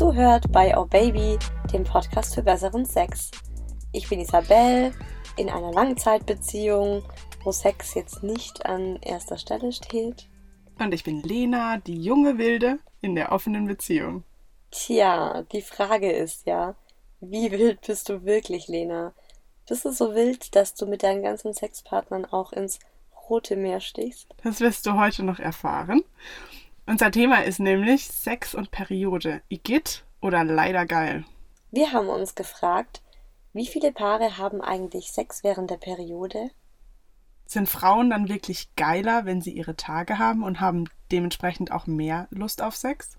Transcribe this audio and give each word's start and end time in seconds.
zuhört 0.00 0.50
bei 0.50 0.74
Oh 0.78 0.86
Baby, 0.86 1.38
dem 1.74 1.84
Podcast 1.84 2.34
für 2.34 2.42
besseren 2.42 2.86
Sex. 2.86 3.30
Ich 3.92 4.08
bin 4.08 4.18
Isabel, 4.18 4.94
in 5.36 5.50
einer 5.50 5.72
Langzeitbeziehung, 5.72 7.02
wo 7.44 7.52
Sex 7.52 7.92
jetzt 7.92 8.22
nicht 8.22 8.64
an 8.64 8.96
erster 9.02 9.36
Stelle 9.36 9.70
steht. 9.72 10.26
Und 10.78 10.94
ich 10.94 11.04
bin 11.04 11.20
Lena, 11.20 11.76
die 11.76 12.02
junge 12.02 12.38
Wilde 12.38 12.78
in 13.02 13.14
der 13.14 13.30
offenen 13.30 13.66
Beziehung. 13.66 14.24
Tja, 14.70 15.42
die 15.52 15.60
Frage 15.60 16.10
ist 16.10 16.46
ja, 16.46 16.76
wie 17.20 17.50
wild 17.50 17.82
bist 17.82 18.08
du 18.08 18.24
wirklich, 18.24 18.68
Lena? 18.68 19.12
Bist 19.68 19.84
du 19.84 19.92
so 19.92 20.14
wild, 20.14 20.56
dass 20.56 20.74
du 20.74 20.86
mit 20.86 21.02
deinen 21.02 21.22
ganzen 21.22 21.52
Sexpartnern 21.52 22.24
auch 22.24 22.54
ins 22.54 22.78
Rote 23.28 23.54
Meer 23.54 23.80
stichst? 23.80 24.34
Das 24.44 24.60
wirst 24.60 24.86
du 24.86 24.94
heute 24.94 25.24
noch 25.24 25.40
erfahren. 25.40 26.02
Unser 26.90 27.12
Thema 27.12 27.44
ist 27.44 27.60
nämlich 27.60 28.08
Sex 28.08 28.52
und 28.52 28.72
Periode. 28.72 29.42
Igitt 29.48 30.02
oder 30.20 30.42
leider 30.42 30.86
geil? 30.86 31.24
Wir 31.70 31.92
haben 31.92 32.08
uns 32.08 32.34
gefragt, 32.34 33.00
wie 33.52 33.68
viele 33.68 33.92
Paare 33.92 34.38
haben 34.38 34.60
eigentlich 34.60 35.12
Sex 35.12 35.44
während 35.44 35.70
der 35.70 35.76
Periode? 35.76 36.50
Sind 37.46 37.68
Frauen 37.68 38.10
dann 38.10 38.28
wirklich 38.28 38.74
geiler, 38.74 39.24
wenn 39.24 39.40
sie 39.40 39.52
ihre 39.52 39.76
Tage 39.76 40.18
haben 40.18 40.42
und 40.42 40.60
haben 40.60 40.88
dementsprechend 41.12 41.70
auch 41.70 41.86
mehr 41.86 42.26
Lust 42.30 42.60
auf 42.60 42.74
Sex? 42.74 43.16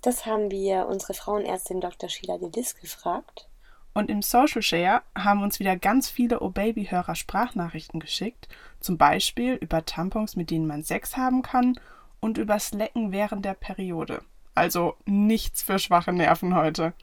Das 0.00 0.24
haben 0.24 0.50
wir 0.50 0.86
unsere 0.86 1.12
Frauenärztin 1.12 1.82
Dr. 1.82 2.08
Sheila 2.08 2.38
Delis 2.38 2.76
gefragt. 2.76 3.46
Und 3.92 4.08
im 4.08 4.22
Social 4.22 4.62
Share 4.62 5.02
haben 5.14 5.42
uns 5.42 5.60
wieder 5.60 5.76
ganz 5.76 6.08
viele 6.08 6.40
O-Baby-Hörer 6.40 7.14
Sprachnachrichten 7.14 8.00
geschickt, 8.00 8.48
zum 8.80 8.96
Beispiel 8.96 9.52
über 9.56 9.84
Tampons, 9.84 10.34
mit 10.34 10.50
denen 10.50 10.66
man 10.66 10.82
Sex 10.82 11.18
haben 11.18 11.42
kann 11.42 11.78
und 12.22 12.38
übers 12.38 12.72
Lecken 12.72 13.12
während 13.12 13.44
der 13.44 13.54
Periode. 13.54 14.22
Also 14.54 14.94
nichts 15.04 15.62
für 15.62 15.78
schwache 15.78 16.12
Nerven 16.12 16.54
heute. 16.54 16.94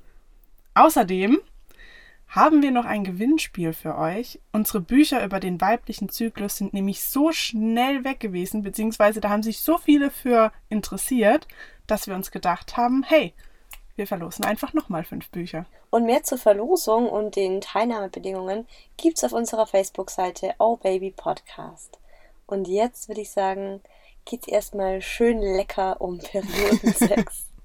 Außerdem 0.73 1.39
haben 2.29 2.61
wir 2.61 2.71
noch 2.71 2.85
ein 2.85 3.03
Gewinnspiel 3.03 3.73
für 3.73 3.97
euch. 3.97 4.39
Unsere 4.53 4.81
Bücher 4.81 5.23
über 5.23 5.39
den 5.39 5.59
weiblichen 5.59 6.09
Zyklus 6.09 6.57
sind 6.57 6.73
nämlich 6.73 7.03
so 7.03 7.31
schnell 7.31 8.03
weg 8.03 8.19
gewesen, 8.19 8.61
beziehungsweise 8.63 9.19
da 9.19 9.29
haben 9.29 9.43
sich 9.43 9.59
so 9.59 9.77
viele 9.77 10.09
für 10.09 10.51
interessiert, 10.69 11.47
dass 11.87 12.07
wir 12.07 12.15
uns 12.15 12.31
gedacht 12.31 12.77
haben, 12.77 13.03
hey, 13.03 13.33
wir 13.95 14.07
verlosen 14.07 14.45
einfach 14.45 14.73
nochmal 14.73 15.03
fünf 15.03 15.29
Bücher. 15.29 15.65
Und 15.89 16.05
mehr 16.05 16.23
zur 16.23 16.37
Verlosung 16.37 17.09
und 17.09 17.35
den 17.35 17.61
Teilnahmebedingungen 17.61 18.67
gibt's 18.95 19.23
auf 19.23 19.33
unserer 19.33 19.65
Facebook-Seite 19.65 20.53
Oh 20.59 20.77
Baby 20.77 21.11
Podcast. 21.11 21.99
Und 22.45 22.67
jetzt 22.67 23.09
würde 23.09 23.21
ich 23.21 23.31
sagen, 23.31 23.81
geht's 24.29 24.47
erstmal 24.47 25.01
schön 25.01 25.39
lecker 25.41 25.99
um 25.99 26.19
Periodensex. 26.19 27.45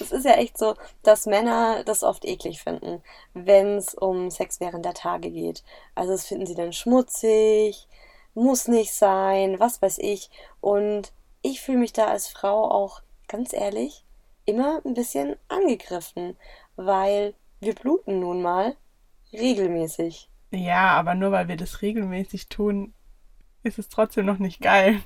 Es 0.00 0.10
ist 0.10 0.24
ja 0.24 0.36
echt 0.36 0.56
so, 0.56 0.74
dass 1.02 1.26
Männer 1.26 1.84
das 1.84 2.02
oft 2.02 2.24
eklig 2.24 2.62
finden, 2.62 3.02
wenn 3.34 3.76
es 3.76 3.94
um 3.94 4.30
Sex 4.30 4.58
während 4.58 4.86
der 4.86 4.94
Tage 4.94 5.30
geht. 5.30 5.62
Also 5.94 6.12
das 6.12 6.26
finden 6.26 6.46
sie 6.46 6.54
dann 6.54 6.72
schmutzig, 6.72 7.86
muss 8.32 8.68
nicht 8.68 8.94
sein, 8.94 9.60
was 9.60 9.82
weiß 9.82 9.98
ich. 9.98 10.30
Und 10.62 11.12
ich 11.42 11.60
fühle 11.60 11.76
mich 11.76 11.92
da 11.92 12.06
als 12.06 12.28
Frau 12.28 12.70
auch, 12.70 13.02
ganz 13.28 13.52
ehrlich, 13.52 14.02
immer 14.46 14.80
ein 14.86 14.94
bisschen 14.94 15.36
angegriffen, 15.48 16.38
weil 16.76 17.34
wir 17.60 17.74
bluten 17.74 18.20
nun 18.20 18.40
mal 18.40 18.76
regelmäßig. 19.34 20.30
Ja, 20.52 20.92
aber 20.92 21.14
nur 21.14 21.32
weil 21.32 21.48
wir 21.48 21.58
das 21.58 21.82
regelmäßig 21.82 22.48
tun, 22.48 22.94
ist 23.62 23.78
es 23.78 23.90
trotzdem 23.90 24.24
noch 24.24 24.38
nicht 24.38 24.62
geil. 24.62 25.02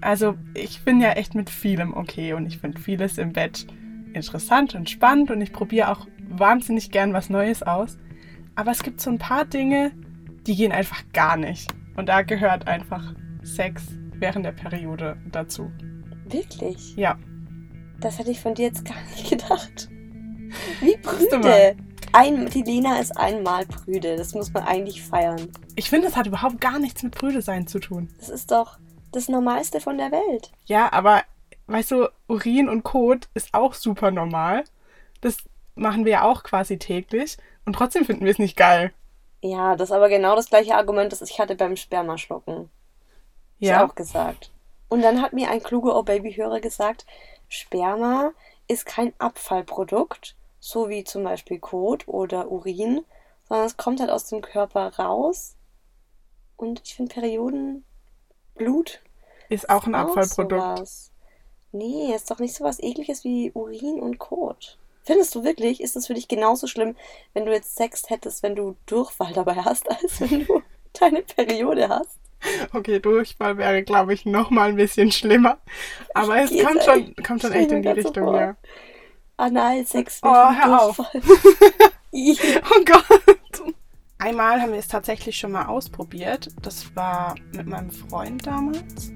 Also 0.00 0.34
ich 0.54 0.82
bin 0.82 1.00
ja 1.00 1.12
echt 1.12 1.34
mit 1.34 1.50
vielem 1.50 1.94
okay 1.94 2.32
und 2.32 2.46
ich 2.46 2.58
finde 2.58 2.80
vieles 2.80 3.18
im 3.18 3.32
Bett 3.32 3.66
interessant 4.12 4.74
und 4.74 4.90
spannend 4.90 5.30
und 5.30 5.40
ich 5.40 5.52
probiere 5.52 5.90
auch 5.90 6.06
wahnsinnig 6.28 6.90
gern 6.90 7.12
was 7.12 7.30
Neues 7.30 7.62
aus. 7.62 7.98
Aber 8.54 8.70
es 8.70 8.82
gibt 8.82 9.00
so 9.00 9.10
ein 9.10 9.18
paar 9.18 9.44
Dinge, 9.44 9.92
die 10.46 10.56
gehen 10.56 10.72
einfach 10.72 11.02
gar 11.12 11.36
nicht. 11.36 11.72
Und 11.96 12.08
da 12.08 12.22
gehört 12.22 12.66
einfach 12.66 13.14
Sex 13.42 13.84
während 14.14 14.46
der 14.46 14.52
Periode 14.52 15.16
dazu. 15.30 15.70
Wirklich? 16.28 16.96
Ja. 16.96 17.18
Das 18.00 18.18
hätte 18.18 18.30
ich 18.30 18.40
von 18.40 18.54
dir 18.54 18.66
jetzt 18.66 18.84
gar 18.84 19.00
nicht 19.14 19.30
gedacht. 19.30 19.88
Wie 20.80 20.96
prüde. 20.98 21.76
Ein, 22.12 22.48
die 22.48 22.62
Lena 22.62 22.98
ist 22.98 23.16
einmal 23.16 23.66
prüde. 23.66 24.16
Das 24.16 24.34
muss 24.34 24.52
man 24.52 24.64
eigentlich 24.64 25.02
feiern. 25.02 25.48
Ich 25.74 25.90
finde, 25.90 26.06
das 26.06 26.16
hat 26.16 26.26
überhaupt 26.26 26.60
gar 26.60 26.78
nichts 26.78 27.02
mit 27.02 27.14
prüde 27.14 27.42
sein 27.42 27.66
zu 27.66 27.78
tun. 27.78 28.08
Das 28.18 28.30
ist 28.30 28.50
doch 28.50 28.78
das 29.16 29.28
Normalste 29.28 29.80
von 29.80 29.98
der 29.98 30.12
Welt. 30.12 30.52
Ja, 30.66 30.92
aber 30.92 31.22
weißt 31.66 31.90
du, 31.90 32.08
Urin 32.28 32.68
und 32.68 32.84
Kot 32.84 33.28
ist 33.34 33.54
auch 33.54 33.74
super 33.74 34.10
normal. 34.10 34.64
Das 35.20 35.38
machen 35.74 36.04
wir 36.04 36.12
ja 36.12 36.22
auch 36.22 36.42
quasi 36.42 36.78
täglich 36.78 37.36
und 37.64 37.74
trotzdem 37.74 38.04
finden 38.04 38.24
wir 38.24 38.32
es 38.32 38.38
nicht 38.38 38.56
geil. 38.56 38.92
Ja, 39.42 39.76
das 39.76 39.90
ist 39.90 39.96
aber 39.96 40.08
genau 40.08 40.36
das 40.36 40.48
gleiche 40.48 40.76
Argument, 40.76 41.12
das 41.12 41.22
ich 41.22 41.38
hatte 41.38 41.56
beim 41.56 41.76
Spermaschlucken. 41.76 42.70
Ja. 43.58 43.84
Ich 43.84 43.90
auch 43.90 43.94
gesagt. 43.94 44.50
Und 44.88 45.02
dann 45.02 45.20
hat 45.20 45.32
mir 45.32 45.50
ein 45.50 45.62
kluger 45.62 45.96
Oh-Baby-Hörer 45.96 46.60
gesagt, 46.60 47.06
Sperma 47.48 48.32
ist 48.68 48.86
kein 48.86 49.12
Abfallprodukt, 49.18 50.36
so 50.60 50.88
wie 50.88 51.04
zum 51.04 51.24
Beispiel 51.24 51.58
Kot 51.58 52.06
oder 52.06 52.50
Urin, 52.50 53.04
sondern 53.48 53.66
es 53.66 53.76
kommt 53.76 54.00
halt 54.00 54.10
aus 54.10 54.28
dem 54.28 54.42
Körper 54.42 54.96
raus. 54.96 55.56
Und 56.56 56.82
ich 56.84 56.94
finde 56.94 57.14
Perioden 57.14 57.84
Blut 58.54 59.00
ist 59.48 59.68
auch 59.70 59.86
ein 59.86 59.94
Abfallprodukt. 59.94 60.78
Sowas. 60.78 61.10
Nee, 61.72 62.14
ist 62.14 62.30
doch 62.30 62.38
nicht 62.38 62.54
so 62.54 62.64
was 62.64 62.82
ekliges 62.82 63.24
wie 63.24 63.52
Urin 63.52 64.00
und 64.00 64.18
Kot. 64.18 64.78
Findest 65.02 65.34
du 65.34 65.44
wirklich, 65.44 65.80
ist 65.80 65.94
es 65.94 66.06
für 66.06 66.14
dich 66.14 66.26
genauso 66.26 66.66
schlimm, 66.66 66.96
wenn 67.32 67.46
du 67.46 67.52
jetzt 67.52 67.76
Sex 67.76 68.08
hättest, 68.08 68.42
wenn 68.42 68.56
du 68.56 68.76
Durchfall 68.86 69.32
dabei 69.32 69.56
hast, 69.56 69.88
als 70.02 70.20
wenn 70.20 70.46
du 70.46 70.62
deine 70.98 71.22
Periode 71.22 71.88
hast? 71.88 72.18
Okay, 72.72 72.98
Durchfall 72.98 73.56
wäre, 73.58 73.82
glaube 73.82 74.14
ich, 74.14 74.24
noch 74.24 74.50
mal 74.50 74.68
ein 74.68 74.76
bisschen 74.76 75.10
schlimmer. 75.12 75.58
Aber 76.14 76.38
es 76.38 76.50
kommt 76.50 76.82
schon, 76.82 77.14
kommt 77.24 77.42
schon 77.42 77.52
echt 77.52 77.72
in 77.72 77.82
die 77.82 77.88
Richtung, 77.88 78.24
vor. 78.24 78.40
ja. 78.40 78.56
Analsex. 79.36 80.20
Oh, 80.22 80.28
hör 80.28 80.82
auf. 80.82 80.98
oh 82.12 82.84
Gott. 82.84 83.38
Einmal 84.18 84.62
haben 84.62 84.72
wir 84.72 84.78
es 84.78 84.88
tatsächlich 84.88 85.36
schon 85.36 85.52
mal 85.52 85.66
ausprobiert. 85.66 86.48
Das 86.62 86.94
war 86.96 87.34
mit 87.54 87.66
meinem 87.66 87.90
Freund 87.90 88.46
damals. 88.46 89.12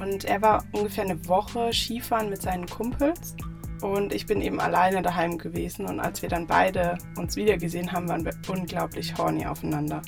Und 0.00 0.24
er 0.24 0.42
war 0.42 0.64
ungefähr 0.72 1.04
eine 1.04 1.28
Woche 1.28 1.72
Skifahren 1.72 2.28
mit 2.28 2.42
seinen 2.42 2.66
Kumpels. 2.66 3.36
Und 3.82 4.12
ich 4.12 4.26
bin 4.26 4.40
eben 4.40 4.60
alleine 4.60 5.00
daheim 5.00 5.38
gewesen. 5.38 5.86
Und 5.86 6.00
als 6.00 6.22
wir 6.22 6.28
dann 6.28 6.46
beide 6.46 6.98
uns 7.16 7.36
wiedergesehen 7.36 7.92
haben, 7.92 8.08
waren 8.08 8.24
wir 8.24 8.34
unglaublich 8.48 9.16
horny 9.16 9.46
aufeinander. 9.46 10.02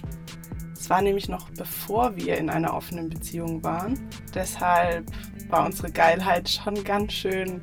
Es 0.72 0.90
war 0.90 1.00
nämlich 1.00 1.28
noch 1.28 1.50
bevor 1.50 2.16
wir 2.16 2.38
in 2.38 2.50
einer 2.50 2.74
offenen 2.74 3.08
Beziehung 3.08 3.62
waren. 3.62 4.08
Deshalb 4.34 5.06
war 5.48 5.64
unsere 5.64 5.92
Geilheit 5.92 6.48
schon 6.48 6.82
ganz 6.82 7.12
schön 7.12 7.60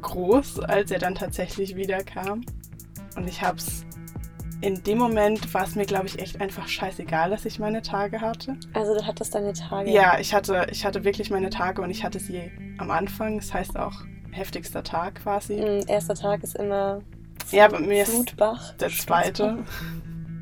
groß, 0.00 0.60
als 0.60 0.90
er 0.90 0.98
dann 1.00 1.14
tatsächlich 1.14 1.74
wiederkam. 1.74 2.42
Und 3.16 3.28
ich 3.28 3.42
habe 3.42 3.58
es 3.58 3.84
in 4.62 4.82
dem 4.84 4.98
Moment 4.98 5.52
war 5.52 5.64
es 5.64 5.74
mir, 5.74 5.84
glaube 5.84 6.06
ich, 6.06 6.18
echt 6.20 6.40
einfach 6.40 6.68
scheißegal, 6.68 7.30
dass 7.30 7.44
ich 7.44 7.58
meine 7.58 7.82
Tage 7.82 8.20
hatte. 8.20 8.56
Also 8.72 8.94
du 8.94 9.04
hattest 9.06 9.34
deine 9.34 9.52
Tage? 9.52 9.90
Ja, 9.90 10.18
ich 10.18 10.32
hatte, 10.32 10.66
ich 10.70 10.86
hatte 10.86 11.04
wirklich 11.04 11.30
meine 11.30 11.50
Tage 11.50 11.82
und 11.82 11.90
ich 11.90 12.04
hatte 12.04 12.20
sie 12.20 12.50
am 12.78 12.90
Anfang. 12.90 13.36
Das 13.38 13.52
heißt 13.52 13.76
auch 13.76 14.04
heftigster 14.30 14.84
Tag 14.84 15.16
quasi. 15.16 15.56
Mhm, 15.56 15.82
erster 15.88 16.14
Tag 16.14 16.44
ist 16.44 16.56
immer 16.56 17.02
ja, 17.50 17.66
bei 17.66 17.80
mir 17.80 18.04
Blutbach. 18.04 18.70
Ist 18.70 18.80
der 18.80 18.90
zweite. 18.90 19.64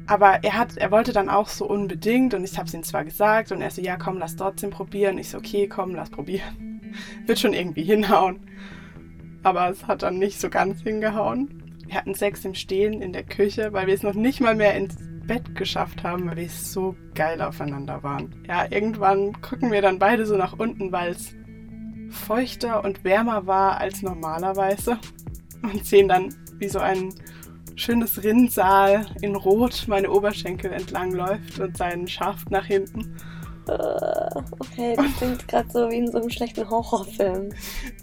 Aber 0.06 0.44
er 0.44 0.58
hat, 0.58 0.76
er 0.76 0.91
wollte 0.91 1.12
dann 1.12 1.31
auch 1.31 1.49
so 1.49 1.66
unbedingt 1.66 2.34
und 2.34 2.44
ich 2.44 2.58
habe 2.58 2.69
es 2.69 2.75
ihm 2.75 2.82
zwar 2.82 3.05
gesagt 3.05 3.52
und 3.52 3.62
er 3.62 3.70
so, 3.70 3.81
ja 3.81 3.96
komm, 3.96 4.19
lass 4.19 4.37
trotzdem 4.37 4.70
probieren. 4.70 5.16
Ich 5.19 5.31
so, 5.31 5.38
okay, 5.38 5.66
komm, 5.66 5.94
lass 5.94 6.11
probieren. 6.11 6.81
Wird 7.26 7.38
schon 7.38 7.55
irgendwie 7.55 7.84
hinhauen. 7.84 8.40
Aber 9.43 9.70
es 9.70 9.87
hat 9.87 10.02
dann 10.02 10.19
nicht 10.19 10.38
so 10.38 10.50
ganz 10.50 10.82
hingehauen. 10.82 11.60
Wir 11.90 11.96
hatten 11.96 12.14
Sex 12.14 12.44
im 12.44 12.54
Stehen 12.54 13.02
in 13.02 13.12
der 13.12 13.25
Küche, 13.25 13.72
weil 13.72 13.88
wir 13.88 13.94
es 13.94 14.04
noch 14.04 14.14
nicht 14.14 14.40
mal 14.40 14.54
mehr 14.54 14.76
ins 14.76 14.94
Bett 15.26 15.56
geschafft 15.56 16.04
haben, 16.04 16.28
weil 16.28 16.37
wir 16.37 16.48
so 16.48 16.94
geil 17.16 17.42
aufeinander 17.42 18.04
waren. 18.04 18.44
Ja, 18.46 18.64
irgendwann 18.70 19.32
gucken 19.40 19.72
wir 19.72 19.82
dann 19.82 19.98
beide 19.98 20.25
so 20.25 20.37
nach 20.37 20.56
unten, 20.56 20.92
weil 20.92 21.10
es 21.10 21.34
feuchter 22.10 22.84
und 22.84 23.02
wärmer 23.02 23.48
war 23.48 23.78
als 23.78 24.02
normalerweise 24.02 24.98
und 25.64 25.84
sehen 25.84 26.06
dann, 26.06 26.32
wie 26.58 26.69
so 26.69 26.78
ein 26.78 27.12
schönes 27.75 28.22
Rinnsal 28.22 29.06
in 29.20 29.34
Rot 29.34 29.87
meine 29.88 30.12
Oberschenkel 30.12 30.72
entlang 30.72 31.10
läuft 31.10 31.58
und 31.58 31.76
seinen 31.76 32.06
Schaft 32.06 32.52
nach 32.52 32.66
hinten. 32.66 33.16
Uh, 33.69 34.43
okay, 34.59 34.97
das 34.97 35.17
klingt 35.17 35.49
gerade 35.49 35.71
so 35.71 35.91
wie 35.91 35.99
in 35.99 36.11
so 36.11 36.19
einem 36.19 36.31
schlechten 36.31 36.69
Horrorfilm. 36.69 37.55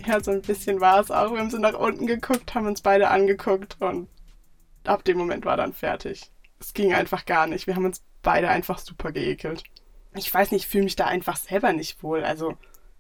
Ja, 0.06 0.24
so 0.24 0.32
ein 0.32 0.42
bisschen 0.42 0.80
war 0.80 1.00
es 1.00 1.12
auch. 1.12 1.32
Wir 1.32 1.40
haben 1.40 1.50
so 1.50 1.58
nach 1.58 1.74
unten 1.74 2.08
geguckt, 2.08 2.54
haben 2.54 2.68
uns 2.68 2.82
beide 2.82 3.10
angeguckt 3.10 3.78
und 3.80 4.08
ab 4.86 5.04
dem 5.04 5.18
Moment 5.18 5.46
war 5.46 5.58
dann 5.58 5.74
fertig. 5.74 6.32
Es 6.60 6.74
ging 6.74 6.94
einfach 6.94 7.26
gar 7.26 7.48
nicht. 7.48 7.68
Wir 7.68 7.76
haben 7.76 7.86
uns 7.86 8.02
beide 8.22 8.50
einfach 8.50 8.80
super 8.80 9.12
geekelt. 9.12 9.64
Ich 10.16 10.34
weiß 10.34 10.52
nicht, 10.52 10.66
ich 10.66 10.68
fühle 10.68 10.86
mich 10.86 10.96
da 10.96 11.06
einfach 11.06 11.38
selber 11.38 11.74
nicht 11.74 12.02
wohl. 12.02 12.24
Also, 12.24 12.54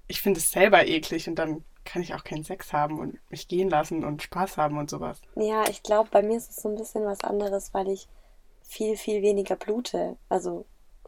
ich 0.08 0.22
finde 0.22 0.40
es 0.40 0.52
selber 0.52 0.86
eklig 0.86 1.28
und 1.28 1.36
dann 1.36 1.64
kann 1.86 2.02
ich 2.02 2.14
auch 2.14 2.24
keinen 2.24 2.44
Sex 2.44 2.74
haben 2.74 3.00
und 3.00 3.18
mich 3.30 3.48
gehen 3.48 3.70
lassen 3.70 4.04
und 4.04 4.22
Spaß 4.22 4.58
haben 4.58 4.78
und 4.78 4.90
sowas. 4.90 5.22
Ja, 5.36 5.64
ich 5.70 5.84
glaube, 5.84 6.10
bei 6.12 6.22
mir 6.22 6.38
ist 6.38 6.50
es 6.50 6.58
so 6.58 6.70
ein 6.70 6.76
bisschen 6.76 7.06
was 7.06 7.22
anderes, 7.22 7.74
weil 7.74 7.88
ich 7.88 8.08
viel, 8.62 8.98
viel 8.98 9.22
weniger 9.22 9.56
blute. 9.56 10.18
Also 10.28 10.66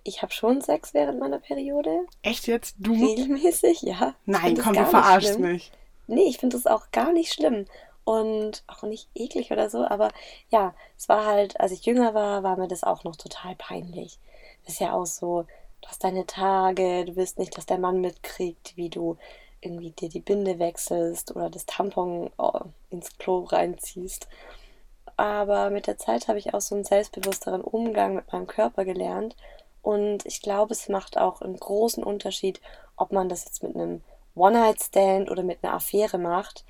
ich 0.10 0.22
habe 0.22 0.34
schon 0.34 0.62
Sex 0.62 0.94
während 0.94 1.20
meiner 1.20 1.40
Periode. 1.40 2.06
Echt 2.24 2.48
jetzt? 2.48 2.76
Du? 2.80 2.94
Regelmäßig, 2.94 3.84
ja. 3.84 4.16
Nein, 4.26 4.58
komm, 4.58 4.74
du 4.74 4.86
verarschst 4.86 5.40
mich. 5.40 5.72
Nee, 6.08 6.28
ich 6.28 6.40
finde 6.40 6.58
das 6.58 6.68
auch 6.68 6.92
gar 6.92 7.14
nicht 7.14 7.34
schlimm. 7.34 7.66
Und 8.04 8.64
auch 8.66 8.82
nicht 8.82 9.08
eklig 9.14 9.52
oder 9.52 9.70
so, 9.70 9.86
aber 9.86 10.10
ja, 10.50 10.74
es 10.98 11.08
war 11.10 11.28
halt, 11.28 11.60
als 11.60 11.72
ich 11.72 11.86
jünger 11.86 12.16
war, 12.16 12.42
war 12.42 12.58
mir 12.58 12.68
das 12.68 12.84
auch 12.84 13.04
noch 13.04 13.16
total 13.16 13.54
peinlich. 13.56 14.18
Das 14.66 14.74
ist 14.74 14.80
ja 14.80 14.94
auch 14.94 15.06
so, 15.06 15.46
du 15.82 15.88
hast 15.88 16.04
deine 16.04 16.26
Tage, 16.26 17.06
du 17.06 17.16
willst 17.16 17.38
nicht, 17.38 17.56
dass 17.56 17.68
der 17.68 17.78
Mann 17.78 18.02
mitkriegt, 18.02 18.76
wie 18.76 18.90
du 18.90 19.18
irgendwie 19.62 19.92
dir 19.92 20.10
die 20.10 20.22
Binde 20.22 20.58
wechselst 20.58 21.36
oder 21.36 21.52
das 21.52 21.68
Tampon 21.68 22.32
oh, 22.40 22.62
ins 22.90 23.16
Klo 23.20 23.44
reinziehst. 23.44 24.28
Aber 25.16 25.70
mit 25.70 25.86
der 25.86 25.98
Zeit 25.98 26.28
habe 26.28 26.40
ich 26.40 26.54
auch 26.56 26.62
so 26.62 26.74
einen 26.74 26.86
selbstbewussteren 26.86 27.62
Umgang 27.62 28.16
mit 28.16 28.32
meinem 28.32 28.48
Körper 28.48 28.86
gelernt 28.86 29.36
und 29.82 30.26
ich 30.26 30.42
glaube, 30.42 30.74
es 30.74 30.90
macht 30.90 31.18
auch 31.18 31.42
einen 31.42 31.58
großen 31.58 32.04
Unterschied, 32.04 32.62
ob 32.96 33.12
man 33.12 33.30
das 33.30 33.46
jetzt 33.46 33.64
mit 33.64 33.76
einem 33.76 34.02
One-Night-Stand 34.36 35.32
oder 35.32 35.44
mit 35.44 35.64
einer 35.64 35.74
Affäre 35.74 36.18
macht. 36.18 36.66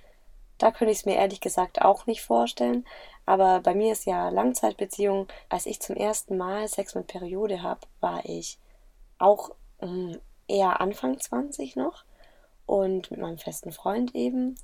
Da 0.57 0.71
könnte 0.71 0.91
ich 0.91 0.99
es 0.99 1.05
mir 1.05 1.15
ehrlich 1.15 1.41
gesagt 1.41 1.81
auch 1.81 2.05
nicht 2.05 2.21
vorstellen. 2.21 2.85
Aber 3.25 3.61
bei 3.61 3.73
mir 3.73 3.91
ist 3.91 4.05
ja 4.05 4.29
Langzeitbeziehung. 4.29 5.27
Als 5.49 5.65
ich 5.65 5.79
zum 5.79 5.95
ersten 5.95 6.37
Mal 6.37 6.67
Sex 6.67 6.95
mit 6.95 7.07
Periode 7.07 7.63
habe, 7.63 7.81
war 7.99 8.25
ich 8.25 8.59
auch 9.17 9.51
ähm, 9.81 10.19
eher 10.47 10.81
Anfang 10.81 11.19
20 11.19 11.75
noch 11.75 12.03
und 12.65 13.11
mit 13.11 13.19
meinem 13.19 13.37
festen 13.37 13.71
Freund 13.71 14.15
eben. 14.15 14.55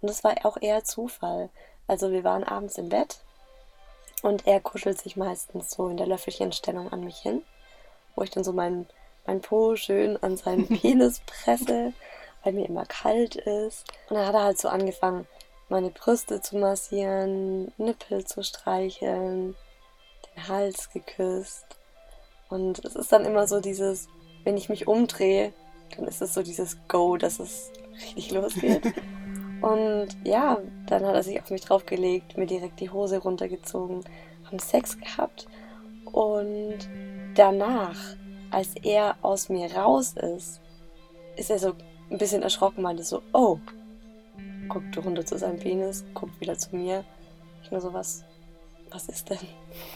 Und 0.00 0.10
das 0.10 0.24
war 0.24 0.34
auch 0.44 0.56
eher 0.60 0.84
Zufall. 0.84 1.50
Also 1.86 2.10
wir 2.10 2.24
waren 2.24 2.44
abends 2.44 2.78
im 2.78 2.88
Bett 2.88 3.22
und 4.22 4.46
er 4.46 4.60
kuschelt 4.60 5.00
sich 5.00 5.16
meistens 5.16 5.70
so 5.70 5.88
in 5.88 5.96
der 5.96 6.06
Löffelchenstellung 6.06 6.92
an 6.92 7.04
mich 7.04 7.18
hin 7.18 7.42
wo 8.14 8.22
ich 8.22 8.30
dann 8.30 8.44
so 8.44 8.52
mein, 8.52 8.86
mein 9.26 9.40
Po 9.40 9.76
schön 9.76 10.16
an 10.22 10.36
seinen 10.36 10.68
Penis 10.80 11.20
presse, 11.26 11.92
weil 12.42 12.52
mir 12.52 12.66
immer 12.66 12.86
kalt 12.86 13.36
ist. 13.36 13.84
Und 14.08 14.16
dann 14.16 14.26
hat 14.26 14.34
er 14.34 14.44
halt 14.44 14.58
so 14.58 14.68
angefangen, 14.68 15.26
meine 15.68 15.90
Brüste 15.90 16.40
zu 16.40 16.56
massieren, 16.56 17.72
Nippel 17.78 18.24
zu 18.24 18.42
streicheln, 18.42 19.54
den 20.36 20.48
Hals 20.48 20.90
geküsst. 20.90 21.66
Und 22.50 22.84
es 22.84 22.94
ist 22.94 23.12
dann 23.12 23.24
immer 23.24 23.46
so 23.48 23.60
dieses, 23.60 24.08
wenn 24.44 24.56
ich 24.56 24.68
mich 24.68 24.86
umdrehe, 24.86 25.52
dann 25.96 26.06
ist 26.06 26.22
es 26.22 26.34
so 26.34 26.42
dieses 26.42 26.76
Go, 26.88 27.16
dass 27.16 27.38
es 27.38 27.70
richtig 28.02 28.30
losgeht. 28.32 28.82
Und 29.62 30.08
ja, 30.24 30.58
dann 30.86 31.06
hat 31.06 31.14
er 31.14 31.22
sich 31.22 31.40
auf 31.40 31.50
mich 31.50 31.62
draufgelegt, 31.62 32.36
mir 32.36 32.46
direkt 32.46 32.80
die 32.80 32.90
Hose 32.90 33.18
runtergezogen, 33.18 34.04
haben 34.44 34.58
Sex 34.58 34.98
gehabt. 34.98 35.46
Und 36.12 36.86
danach, 37.34 37.96
als 38.50 38.74
er 38.82 39.16
aus 39.22 39.48
mir 39.48 39.74
raus 39.74 40.14
ist, 40.14 40.60
ist 41.36 41.50
er 41.50 41.58
so 41.58 41.74
ein 42.10 42.18
bisschen 42.18 42.42
erschrocken, 42.42 42.82
meinte 42.82 43.02
so, 43.02 43.22
oh, 43.32 43.58
guckt 44.68 44.96
runter 45.04 45.24
zu 45.24 45.38
seinem 45.38 45.58
Penis, 45.58 46.04
guckt 46.14 46.40
wieder 46.40 46.56
zu 46.56 46.74
mir. 46.76 47.04
Ich 47.62 47.70
nur 47.70 47.80
so, 47.80 47.92
was, 47.92 48.24
was 48.90 49.08
ist 49.08 49.30
denn? 49.30 49.38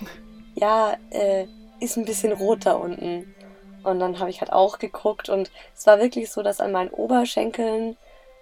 ja, 0.55 0.97
äh, 1.11 1.47
ist 1.81 1.97
ein 1.97 2.05
bisschen 2.05 2.33
rot 2.33 2.67
da 2.67 2.73
unten. 2.73 3.35
Und 3.85 4.01
dann 4.01 4.19
habe 4.19 4.31
ich 4.31 4.41
halt 4.41 4.53
auch 4.53 4.79
geguckt 4.79 5.29
und 5.29 5.51
es 5.75 5.87
war 5.87 5.99
wirklich 6.01 6.31
so, 6.31 6.43
dass 6.43 6.61
an 6.61 6.73
meinen 6.73 6.91
Oberschenkeln 6.91 7.97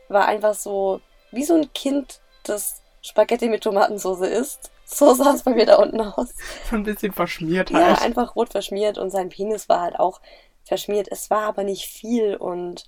war 0.08 0.26
einfach 0.26 0.54
so, 0.54 1.00
wie 1.30 1.44
so 1.44 1.54
ein 1.54 1.72
Kind, 1.72 2.20
das 2.44 2.82
Spaghetti 3.02 3.48
mit 3.48 3.62
Tomatensauce 3.62 4.22
isst. 4.22 4.70
So 4.88 5.14
sah 5.14 5.34
es 5.34 5.42
bei 5.42 5.52
mir 5.52 5.66
da 5.66 5.76
unten 5.76 6.00
aus. 6.00 6.32
Ein 6.70 6.84
bisschen 6.84 7.12
verschmiert 7.12 7.72
halt. 7.72 7.98
Ja, 7.98 8.04
einfach 8.04 8.36
rot 8.36 8.50
verschmiert 8.50 8.98
und 8.98 9.10
sein 9.10 9.28
Penis 9.28 9.68
war 9.68 9.80
halt 9.80 9.98
auch 9.98 10.20
verschmiert. 10.64 11.08
Es 11.10 11.28
war 11.28 11.42
aber 11.42 11.64
nicht 11.64 11.86
viel 11.86 12.36
und 12.36 12.84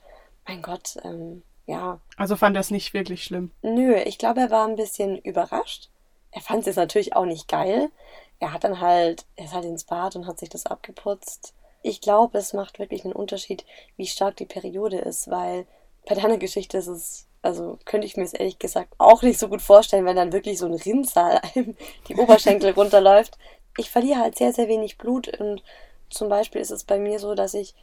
mein 0.46 0.62
Gott, 0.62 0.96
ähm, 1.04 1.42
ja. 1.66 2.00
Also 2.16 2.36
fand 2.36 2.56
er 2.56 2.60
es 2.60 2.70
nicht 2.70 2.94
wirklich 2.94 3.24
schlimm? 3.24 3.50
Nö, 3.62 3.94
ich 3.96 4.16
glaube, 4.16 4.40
er 4.40 4.50
war 4.50 4.66
ein 4.66 4.76
bisschen 4.76 5.18
überrascht. 5.18 5.90
Er 6.30 6.40
fand 6.40 6.60
es 6.60 6.66
jetzt 6.66 6.76
natürlich 6.76 7.16
auch 7.16 7.24
nicht 7.24 7.48
geil. 7.48 7.90
Er 8.38 8.52
hat 8.52 8.64
dann 8.64 8.80
halt, 8.80 9.26
er 9.36 9.46
ist 9.46 9.54
halt 9.54 9.64
ins 9.64 9.84
Bad 9.84 10.16
und 10.16 10.26
hat 10.26 10.38
sich 10.38 10.48
das 10.48 10.66
abgeputzt. 10.66 11.52
Ich 11.82 12.00
glaube, 12.00 12.38
es 12.38 12.52
macht 12.52 12.78
wirklich 12.78 13.04
einen 13.04 13.12
Unterschied, 13.12 13.64
wie 13.96 14.06
stark 14.06 14.36
die 14.36 14.46
Periode 14.46 14.98
ist, 14.98 15.30
weil 15.30 15.66
bei 16.08 16.14
deiner 16.14 16.38
Geschichte 16.38 16.78
ist 16.78 16.86
es 16.86 17.27
also 17.42 17.78
könnte 17.84 18.06
ich 18.06 18.16
mir 18.16 18.24
es 18.24 18.34
ehrlich 18.34 18.58
gesagt 18.58 18.94
auch 18.98 19.22
nicht 19.22 19.38
so 19.38 19.48
gut 19.48 19.62
vorstellen, 19.62 20.04
wenn 20.04 20.16
dann 20.16 20.32
wirklich 20.32 20.58
so 20.58 20.66
ein 20.66 20.74
Rinnsal 20.74 21.40
einem 21.54 21.76
die 22.08 22.16
Oberschenkel 22.16 22.72
runterläuft. 22.72 23.38
Ich 23.76 23.90
verliere 23.90 24.20
halt 24.20 24.36
sehr, 24.36 24.52
sehr 24.52 24.68
wenig 24.68 24.98
Blut 24.98 25.28
und 25.38 25.62
zum 26.10 26.28
Beispiel 26.28 26.60
ist 26.60 26.70
es 26.70 26.84
bei 26.84 26.98
mir 26.98 27.18
so, 27.18 27.34
dass 27.34 27.54
ich 27.54 27.74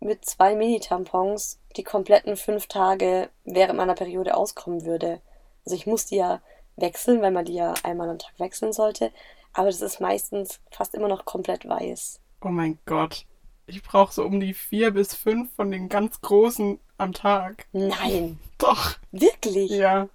mit 0.00 0.24
zwei 0.24 0.54
Mini-Tampons 0.54 1.60
die 1.76 1.84
kompletten 1.84 2.36
fünf 2.36 2.66
Tage 2.66 3.30
während 3.44 3.76
meiner 3.76 3.94
Periode 3.94 4.36
auskommen 4.36 4.84
würde. 4.84 5.20
Also 5.64 5.76
ich 5.76 5.86
muss 5.86 6.06
die 6.06 6.16
ja 6.16 6.42
wechseln, 6.76 7.22
weil 7.22 7.30
man 7.30 7.44
die 7.44 7.54
ja 7.54 7.74
einmal 7.82 8.10
am 8.10 8.18
Tag 8.18 8.32
wechseln 8.38 8.72
sollte. 8.72 9.12
Aber 9.52 9.66
das 9.66 9.80
ist 9.80 10.00
meistens 10.00 10.60
fast 10.70 10.94
immer 10.94 11.08
noch 11.08 11.24
komplett 11.24 11.68
weiß. 11.68 12.20
Oh 12.40 12.48
mein 12.48 12.78
Gott. 12.84 13.26
Ich 13.66 13.82
brauche 13.82 14.12
so 14.12 14.24
um 14.24 14.40
die 14.40 14.54
vier 14.54 14.90
bis 14.90 15.14
fünf 15.14 15.54
von 15.54 15.70
den 15.70 15.88
ganz 15.88 16.20
großen 16.20 16.80
am 17.02 17.12
Tag. 17.12 17.66
Nein. 17.72 18.38
Doch. 18.58 18.96
Wirklich? 19.10 19.70
Ja. 19.70 20.08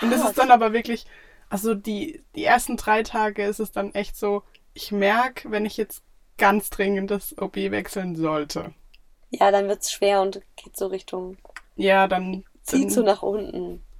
Und 0.00 0.12
es 0.12 0.24
ist 0.24 0.38
dann 0.38 0.50
aber 0.50 0.72
wirklich, 0.72 1.06
also 1.48 1.74
die, 1.74 2.22
die 2.34 2.44
ersten 2.44 2.76
drei 2.76 3.02
Tage 3.02 3.44
ist 3.44 3.60
es 3.60 3.72
dann 3.72 3.94
echt 3.94 4.16
so, 4.16 4.42
ich 4.74 4.92
merke, 4.92 5.50
wenn 5.50 5.66
ich 5.66 5.76
jetzt 5.76 6.02
ganz 6.38 6.70
dringend 6.70 7.10
das 7.10 7.36
OB 7.38 7.56
wechseln 7.56 8.16
sollte. 8.16 8.72
Ja, 9.30 9.50
dann 9.50 9.68
wird 9.68 9.82
es 9.82 9.92
schwer 9.92 10.20
und 10.20 10.42
geht 10.56 10.76
so 10.76 10.86
Richtung. 10.86 11.36
Ja, 11.76 12.06
dann. 12.08 12.44
Zieht 12.62 12.92
so 12.92 13.02
nach 13.02 13.22
unten. 13.22 13.82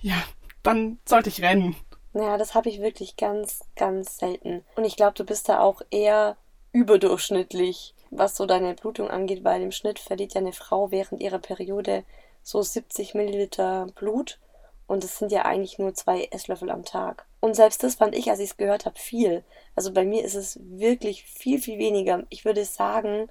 Ja, 0.00 0.22
dann 0.62 1.00
sollte 1.04 1.28
ich 1.28 1.42
rennen. 1.42 1.74
Ja, 2.14 2.38
das 2.38 2.54
habe 2.54 2.68
ich 2.68 2.80
wirklich 2.80 3.16
ganz, 3.16 3.64
ganz 3.74 4.18
selten. 4.18 4.64
Und 4.76 4.84
ich 4.84 4.94
glaube, 4.94 5.14
du 5.14 5.24
bist 5.24 5.48
da 5.48 5.58
auch 5.58 5.82
eher 5.90 6.36
überdurchschnittlich 6.70 7.95
was 8.10 8.36
so 8.36 8.46
deine 8.46 8.74
Blutung 8.74 9.10
angeht, 9.10 9.44
weil 9.44 9.62
im 9.62 9.72
Schnitt 9.72 9.98
verliert 9.98 10.34
ja 10.34 10.40
eine 10.40 10.52
Frau 10.52 10.90
während 10.90 11.20
ihrer 11.20 11.38
Periode 11.38 12.04
so 12.42 12.62
70 12.62 13.14
Milliliter 13.14 13.86
Blut 13.94 14.38
und 14.86 15.02
es 15.02 15.18
sind 15.18 15.32
ja 15.32 15.44
eigentlich 15.44 15.78
nur 15.78 15.94
zwei 15.94 16.28
Esslöffel 16.30 16.70
am 16.70 16.84
Tag. 16.84 17.26
Und 17.40 17.54
selbst 17.54 17.82
das 17.82 17.96
fand 17.96 18.14
ich, 18.14 18.30
als 18.30 18.40
ich 18.40 18.50
es 18.50 18.56
gehört 18.56 18.86
habe, 18.86 18.98
viel. 18.98 19.44
Also 19.74 19.92
bei 19.92 20.04
mir 20.04 20.24
ist 20.24 20.34
es 20.34 20.58
wirklich 20.62 21.24
viel, 21.24 21.60
viel 21.60 21.78
weniger. 21.78 22.24
Ich 22.28 22.44
würde 22.44 22.64
sagen, 22.64 23.28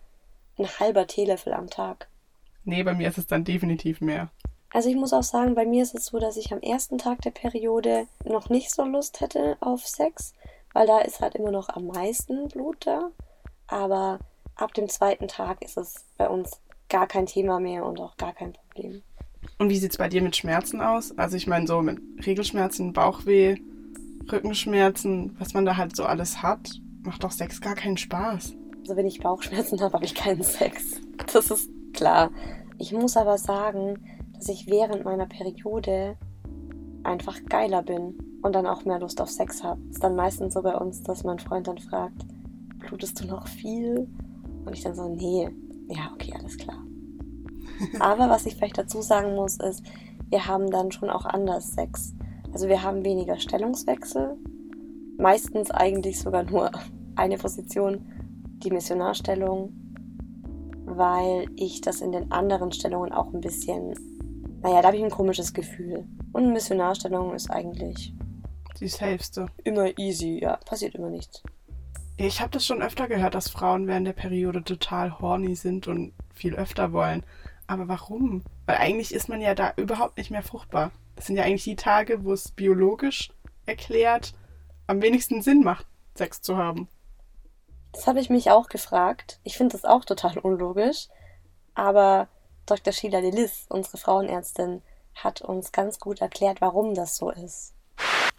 ein 0.58 0.67
halber 0.79 1.08
Teelöffel 1.08 1.53
am 1.53 1.70
Tag. 1.70 2.08
Nee, 2.63 2.84
bei 2.84 2.94
mir 2.94 3.08
ist 3.08 3.17
es 3.17 3.27
dann 3.27 3.44
definitiv 3.44 4.01
mehr. 4.01 4.29
Also 4.70 4.89
ich 4.89 4.96
muss 4.96 5.13
auch 5.13 5.24
sagen, 5.24 5.55
bei 5.55 5.65
mir 5.65 5.84
ist 5.84 5.96
es 5.96 6.08
so, 6.08 6.20
dass 6.20 6.36
ich 6.36 6.51
am 6.51 6.60
ersten 6.60 6.98
Tag 6.98 7.22
der 7.22 7.32
Periode 7.32 8.08
noch 8.25 8.50
nicht 8.50 8.72
so 8.72 8.84
Lust 8.84 9.22
hätte 9.22 9.55
auf 9.62 9.88
Sex, 9.88 10.34
weil 10.74 10.88
da 10.88 11.00
ist 11.00 11.22
halt 11.22 11.36
immer 11.36 11.51
noch 11.51 11.70
am 11.70 11.88
meisten 11.88 12.50
Blut 12.50 12.86
da. 12.86 13.12
Aber 13.67 14.20
ab 14.55 14.74
dem 14.74 14.89
zweiten 14.89 15.27
Tag 15.27 15.62
ist 15.62 15.77
es 15.77 16.05
bei 16.17 16.27
uns 16.29 16.59
gar 16.89 17.07
kein 17.07 17.25
Thema 17.25 17.59
mehr 17.59 17.85
und 17.85 18.00
auch 18.00 18.17
gar 18.17 18.33
kein 18.33 18.53
Problem. 18.53 19.01
Und 19.57 19.69
wie 19.69 19.77
sieht 19.77 19.91
es 19.91 19.97
bei 19.97 20.09
dir 20.09 20.21
mit 20.21 20.35
Schmerzen 20.35 20.81
aus? 20.81 21.17
Also 21.17 21.38
ich 21.38 21.47
meine 21.47 21.67
so 21.67 21.81
mit 21.81 22.00
Regelschmerzen, 22.25 22.93
Bauchweh, 22.93 23.57
Rückenschmerzen, 24.31 25.35
was 25.39 25.53
man 25.53 25.65
da 25.65 25.77
halt 25.77 25.95
so 25.95 26.03
alles 26.05 26.41
hat, 26.41 26.71
macht 27.03 27.24
doch 27.24 27.31
Sex 27.31 27.62
gar 27.62 27.75
keinen 27.75 27.97
Spaß. 27.97 28.55
Also 28.81 28.95
wenn 28.95 29.05
ich 29.05 29.19
Bauchschmerzen 29.19 29.79
habe, 29.81 29.93
habe 29.93 30.05
ich 30.05 30.15
keinen 30.15 30.43
Sex. 30.43 31.01
Das 31.31 31.51
ist 31.51 31.69
klar. 31.93 32.31
Ich 32.77 32.91
muss 32.91 33.17
aber 33.17 33.38
sagen, 33.38 34.00
dass 34.33 34.50
ich 34.50 34.67
während 34.67 35.05
meiner 35.05 35.27
Periode 35.27 36.17
einfach 37.03 37.38
geiler 37.45 37.83
bin 37.83 38.39
und 38.41 38.53
dann 38.53 38.67
auch 38.67 38.83
mehr 38.83 39.00
Lust 39.00 39.21
auf 39.21 39.29
Sex 39.29 39.63
habe. 39.63 39.81
Ist 39.89 40.03
dann 40.03 40.15
meistens 40.15 40.53
so 40.55 40.62
bei 40.62 40.75
uns, 40.75 41.03
dass 41.03 41.24
mein 41.24 41.39
Freund 41.39 41.67
dann 41.67 41.77
fragt, 41.77 42.25
blutest 42.79 43.21
du 43.21 43.27
noch 43.27 43.47
viel? 43.47 44.07
Und 44.65 44.74
ich 44.74 44.84
dann 44.84 44.95
so, 44.95 45.07
nee, 45.07 45.50
ja, 45.88 46.12
okay, 46.13 46.34
alles 46.38 46.57
klar. 46.57 46.84
Aber 48.00 48.29
was 48.29 48.45
ich 48.45 48.55
vielleicht 48.55 48.77
dazu 48.77 49.01
sagen 49.01 49.36
muss, 49.36 49.57
ist, 49.57 49.84
wir 50.29 50.48
haben 50.48 50.72
dann 50.72 50.91
schon 50.91 51.10
auch 51.10 51.25
anders 51.25 51.74
Sex. 51.74 52.13
Also 52.51 52.67
wir 52.67 52.84
haben 52.84 53.05
weniger 53.05 53.38
Stellungswechsel. 53.38 54.38
Meistens 55.17 55.72
eigentlich 55.72 56.19
sogar 56.19 56.43
nur 56.43 56.72
eine 57.15 57.38
Position, 57.38 58.05
die 58.63 58.72
Missionarstellung, 58.72 59.74
weil 60.86 61.48
ich 61.55 61.81
das 61.81 62.01
in 62.01 62.12
den 62.12 62.31
anderen 62.31 62.72
Stellungen 62.72 63.12
auch 63.12 63.34
ein 63.34 63.41
bisschen, 63.41 63.93
naja, 64.62 64.81
da 64.81 64.88
habe 64.88 64.98
ich 64.98 65.03
ein 65.03 65.12
komisches 65.12 65.53
Gefühl. 65.53 66.05
Und 66.34 66.53
Missionarstellung 66.53 67.34
ist 67.34 67.50
eigentlich 67.50 68.13
die 68.79 68.88
safeste. 68.88 69.48
Immer 69.63 69.98
easy, 69.98 70.39
ja, 70.41 70.57
passiert 70.57 70.95
immer 70.95 71.10
nichts. 71.10 71.43
Ich 72.17 72.39
habe 72.39 72.51
das 72.51 72.65
schon 72.65 72.81
öfter 72.81 73.07
gehört, 73.07 73.36
dass 73.36 73.50
Frauen 73.50 73.88
während 73.88 74.07
der 74.07 74.13
Periode 74.13 74.63
total 74.63 75.19
horny 75.19 75.55
sind 75.55 75.88
und 75.88 76.13
viel 76.34 76.55
öfter 76.55 76.93
wollen. 76.93 77.25
Aber 77.67 77.88
warum? 77.89 78.43
Weil 78.65 78.77
eigentlich 78.77 79.13
ist 79.13 79.27
man 79.27 79.41
ja 79.41 79.53
da 79.53 79.74
überhaupt 79.75 80.17
nicht 80.17 80.31
mehr 80.31 80.43
fruchtbar. 80.43 80.91
Das 81.15 81.25
sind 81.25 81.36
ja 81.36 81.43
eigentlich 81.43 81.63
die 81.65 81.75
Tage, 81.75 82.24
wo 82.24 82.31
es 82.31 82.51
biologisch 82.51 83.31
erklärt 83.65 84.34
am 84.88 85.01
wenigsten 85.01 85.41
Sinn 85.41 85.62
macht, 85.62 85.88
Sex 86.15 86.41
zu 86.41 86.57
haben. 86.57 86.88
Das 87.91 88.07
habe 88.07 88.19
ich 88.19 88.29
mich 88.29 88.51
auch 88.51 88.69
gefragt. 88.69 89.39
Ich 89.43 89.57
finde 89.57 89.74
das 89.74 89.84
auch 89.84 90.05
total 90.05 90.38
unlogisch. 90.38 91.07
Aber 91.74 92.27
Dr. 92.65 92.93
Sheila 92.93 93.22
Delis, 93.22 93.65
unsere 93.69 93.98
Frauenärztin, 93.98 94.81
hat 95.15 95.41
uns 95.41 95.72
ganz 95.72 96.00
gut 96.00 96.22
erklärt, 96.22 96.62
warum 96.62 96.93
das 96.93 97.17
so 97.17 97.31
ist. 97.31 97.74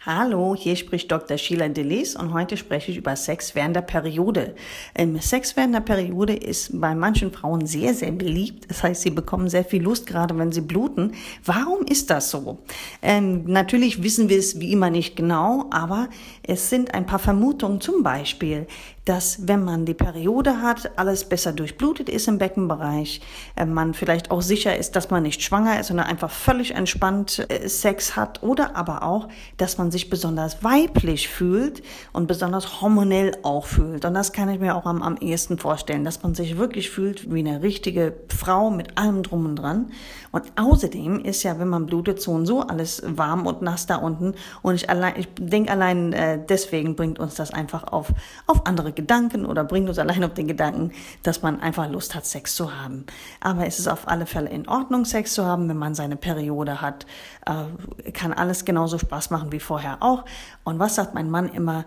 Hallo, 0.05 0.55
hier 0.55 0.75
spricht 0.75 1.11
Dr. 1.11 1.39
Sheila 1.39 1.69
Delis 1.69 2.15
und 2.15 2.31
heute 2.31 2.55
spreche 2.55 2.91
ich 2.91 2.97
über 2.97 3.15
Sex 3.15 3.55
während 3.55 3.75
der 3.75 3.81
Periode. 3.81 4.53
Ähm, 4.93 5.19
Sex 5.19 5.57
während 5.57 5.73
der 5.73 5.81
Periode 5.81 6.33
ist 6.33 6.79
bei 6.79 6.93
manchen 6.93 7.31
Frauen 7.31 7.65
sehr, 7.65 7.95
sehr 7.95 8.11
beliebt. 8.11 8.69
Das 8.69 8.83
heißt, 8.83 9.01
sie 9.01 9.09
bekommen 9.09 9.49
sehr 9.49 9.65
viel 9.65 9.81
Lust, 9.81 10.05
gerade 10.05 10.37
wenn 10.37 10.51
sie 10.51 10.61
bluten. 10.61 11.13
Warum 11.43 11.83
ist 11.83 12.11
das 12.11 12.29
so? 12.29 12.59
Ähm, 13.01 13.45
natürlich 13.45 14.03
wissen 14.03 14.29
wir 14.29 14.37
es 14.37 14.59
wie 14.59 14.71
immer 14.71 14.91
nicht 14.91 15.15
genau, 15.15 15.65
aber 15.71 16.09
es 16.43 16.69
sind 16.69 16.93
ein 16.93 17.07
paar 17.07 17.19
Vermutungen. 17.19 17.81
Zum 17.81 18.03
Beispiel, 18.03 18.67
dass 19.07 19.47
wenn 19.47 19.63
man 19.63 19.85
die 19.85 19.93
Periode 19.93 20.61
hat, 20.61 20.97
alles 20.97 21.23
besser 21.23 21.53
durchblutet 21.53 22.09
ist 22.09 22.27
im 22.27 22.37
Beckenbereich, 22.37 23.21
äh, 23.55 23.65
man 23.65 23.93
vielleicht 23.93 24.31
auch 24.31 24.41
sicher 24.41 24.75
ist, 24.75 24.97
dass 24.97 25.09
man 25.09 25.23
nicht 25.23 25.41
schwanger 25.41 25.79
ist, 25.79 25.87
sondern 25.87 26.07
einfach 26.07 26.29
völlig 26.29 26.75
entspannt 26.75 27.45
äh, 27.49 27.69
Sex 27.69 28.17
hat 28.17 28.43
oder 28.43 28.75
aber 28.75 29.03
auch, 29.03 29.29
dass 29.55 29.77
man 29.77 29.91
sich 29.91 30.09
besonders 30.09 30.61
weiblich 30.61 31.29
fühlt 31.29 31.83
und 32.11 32.27
besonders 32.27 32.81
hormonell 32.81 33.37
auch 33.43 33.65
fühlt. 33.65 34.03
Und 34.03 34.13
das 34.13 34.33
kann 34.33 34.49
ich 34.49 34.59
mir 34.59 34.75
auch 34.75 34.85
am, 34.85 35.01
am 35.01 35.15
ehesten 35.17 35.57
vorstellen, 35.57 36.03
dass 36.03 36.21
man 36.23 36.35
sich 36.35 36.57
wirklich 36.57 36.89
fühlt 36.89 37.31
wie 37.33 37.39
eine 37.39 37.61
richtige 37.61 38.13
Frau 38.27 38.69
mit 38.69 38.97
allem 38.97 39.23
drum 39.23 39.45
und 39.45 39.55
dran. 39.55 39.91
Und 40.33 40.43
außerdem 40.57 41.23
ist 41.23 41.43
ja, 41.43 41.59
wenn 41.59 41.69
man 41.69 41.85
blutet, 41.85 42.21
so 42.21 42.31
und 42.31 42.45
so 42.45 42.59
alles 42.61 43.01
warm 43.05 43.47
und 43.47 43.61
nass 43.61 43.85
da 43.85 43.95
unten. 43.95 44.33
Und 44.61 44.75
ich, 44.75 44.89
allein, 44.89 45.13
ich 45.17 45.29
denke 45.39 45.71
allein 45.71 46.11
äh, 46.11 46.39
deswegen 46.45 46.95
bringt 46.95 47.19
uns 47.19 47.35
das 47.35 47.53
einfach 47.53 47.85
auf, 47.85 48.11
auf 48.47 48.65
andere 48.65 48.91
Gedanken 48.97 49.45
oder 49.45 49.63
bringt 49.63 49.87
uns 49.87 49.99
allein 49.99 50.25
auf 50.25 50.33
den 50.33 50.47
Gedanken, 50.47 50.91
dass 51.23 51.41
man 51.41 51.61
einfach 51.61 51.89
Lust 51.89 52.15
hat, 52.15 52.25
Sex 52.25 52.55
zu 52.55 52.75
haben. 52.75 53.05
Aber 53.39 53.65
es 53.65 53.79
ist 53.79 53.87
auf 53.87 54.09
alle 54.09 54.25
Fälle 54.25 54.49
in 54.49 54.67
Ordnung, 54.67 55.05
Sex 55.05 55.33
zu 55.33 55.45
haben, 55.45 55.69
wenn 55.69 55.77
man 55.77 55.95
seine 55.95 56.17
Periode 56.17 56.81
hat. 56.81 57.05
Äh, 57.45 58.11
kann 58.11 58.33
alles 58.33 58.65
genauso 58.65 58.97
Spaß 58.97 59.29
machen 59.29 59.53
wie 59.53 59.61
vorher 59.61 60.03
auch. 60.03 60.25
Und 60.65 60.79
was 60.79 60.95
sagt 60.95 61.13
mein 61.13 61.29
Mann 61.29 61.47
immer? 61.47 61.85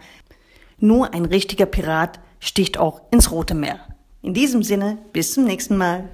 Nur 0.79 1.13
ein 1.13 1.27
richtiger 1.27 1.67
Pirat 1.67 2.21
sticht 2.39 2.79
auch 2.79 3.03
ins 3.11 3.31
Rote 3.31 3.55
Meer. 3.55 3.81
In 4.23 4.33
diesem 4.33 4.63
Sinne, 4.63 4.97
bis 5.13 5.35
zum 5.35 5.45
nächsten 5.45 5.77
Mal. 5.77 6.09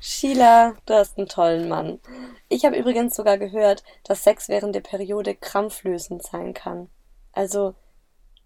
Sheila, 0.00 0.74
du 0.86 0.94
hast 0.94 1.18
einen 1.18 1.28
tollen 1.28 1.68
Mann. 1.68 2.00
Ich 2.48 2.64
habe 2.64 2.76
übrigens 2.76 3.14
sogar 3.14 3.38
gehört, 3.38 3.84
dass 4.04 4.24
Sex 4.24 4.48
während 4.48 4.74
der 4.74 4.80
Periode 4.80 5.34
krampflösend 5.34 6.22
sein 6.22 6.54
kann. 6.54 6.88
Also, 7.32 7.74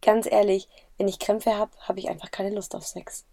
ganz 0.03 0.31
ehrlich, 0.31 0.69
wenn 0.99 1.09
ich 1.09 1.19
Krämpfe 1.19 1.57
habe, 1.57 1.73
habe 1.81 1.99
ich 1.99 2.09
einfach 2.09 2.31
keine 2.31 2.55
Lust 2.55 2.75
auf 2.75 2.87
Sex. 2.87 3.25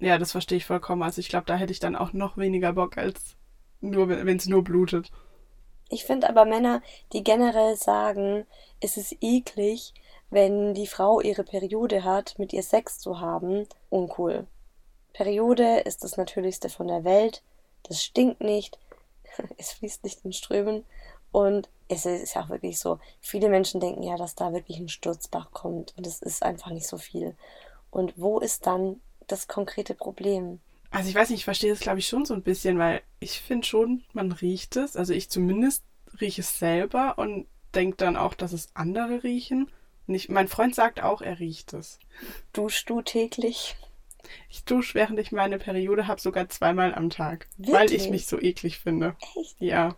Ja, 0.00 0.18
das 0.18 0.32
verstehe 0.32 0.58
ich 0.58 0.66
vollkommen. 0.66 1.02
Also 1.02 1.20
ich 1.20 1.28
glaube, 1.28 1.46
da 1.46 1.56
hätte 1.56 1.72
ich 1.72 1.80
dann 1.80 1.96
auch 1.96 2.12
noch 2.12 2.36
weniger 2.36 2.72
Bock, 2.72 2.98
als 2.98 3.36
nur, 3.80 4.08
wenn 4.08 4.36
es 4.36 4.46
nur 4.46 4.64
blutet. 4.64 5.10
Ich 5.88 6.04
finde 6.04 6.28
aber 6.28 6.44
Männer, 6.44 6.82
die 7.12 7.22
generell 7.22 7.76
sagen, 7.76 8.46
es 8.80 8.96
ist 8.96 9.16
eklig, 9.20 9.94
wenn 10.30 10.74
die 10.74 10.86
Frau 10.86 11.20
ihre 11.20 11.44
Periode 11.44 12.02
hat, 12.04 12.38
mit 12.38 12.52
ihr 12.52 12.62
Sex 12.62 12.98
zu 12.98 13.20
haben, 13.20 13.68
uncool. 13.90 14.46
Periode 15.12 15.80
ist 15.80 16.02
das 16.02 16.16
Natürlichste 16.16 16.68
von 16.68 16.88
der 16.88 17.04
Welt. 17.04 17.42
Das 17.84 18.02
stinkt 18.02 18.40
nicht. 18.40 18.78
Es 19.58 19.72
fließt 19.72 20.04
nicht 20.04 20.24
in 20.24 20.32
Strömen. 20.32 20.84
Und 21.34 21.68
es 21.88 22.06
ist 22.06 22.34
ja 22.36 22.44
auch 22.44 22.48
wirklich 22.48 22.78
so, 22.78 23.00
viele 23.20 23.48
Menschen 23.48 23.80
denken 23.80 24.04
ja, 24.04 24.16
dass 24.16 24.36
da 24.36 24.52
wirklich 24.52 24.78
ein 24.78 24.88
Sturzbach 24.88 25.50
kommt 25.50 25.92
und 25.96 26.06
es 26.06 26.22
ist 26.22 26.44
einfach 26.44 26.70
nicht 26.70 26.86
so 26.86 26.96
viel. 26.96 27.34
Und 27.90 28.14
wo 28.16 28.38
ist 28.38 28.68
dann 28.68 29.00
das 29.26 29.48
konkrete 29.48 29.94
Problem? 29.94 30.60
Also 30.92 31.08
ich 31.08 31.14
weiß 31.16 31.30
nicht, 31.30 31.40
ich 31.40 31.44
verstehe 31.44 31.72
das 31.72 31.80
glaube 31.80 31.98
ich 31.98 32.06
schon 32.06 32.24
so 32.24 32.34
ein 32.34 32.42
bisschen, 32.42 32.78
weil 32.78 33.02
ich 33.18 33.40
finde 33.40 33.66
schon, 33.66 34.04
man 34.12 34.30
riecht 34.30 34.76
es. 34.76 34.96
Also 34.96 35.12
ich 35.12 35.28
zumindest 35.28 35.82
rieche 36.20 36.42
es 36.42 36.56
selber 36.60 37.18
und 37.18 37.48
denke 37.74 37.96
dann 37.96 38.16
auch, 38.16 38.34
dass 38.34 38.52
es 38.52 38.68
andere 38.74 39.24
riechen. 39.24 39.68
Und 40.06 40.14
ich, 40.14 40.28
mein 40.28 40.46
Freund 40.46 40.76
sagt 40.76 41.02
auch, 41.02 41.20
er 41.20 41.40
riecht 41.40 41.72
es. 41.72 41.98
Duschst 42.52 42.88
du 42.88 43.02
täglich? 43.02 43.74
Ich 44.48 44.62
dusche, 44.62 44.94
während 44.94 45.18
ich 45.18 45.32
meine 45.32 45.58
Periode 45.58 46.06
habe, 46.06 46.20
sogar 46.20 46.48
zweimal 46.48 46.94
am 46.94 47.10
Tag. 47.10 47.48
Wirklich? 47.56 47.74
Weil 47.74 47.92
ich 47.92 48.08
mich 48.08 48.26
so 48.26 48.40
eklig 48.40 48.78
finde. 48.78 49.16
Echt? 49.36 49.56
Ja. 49.58 49.96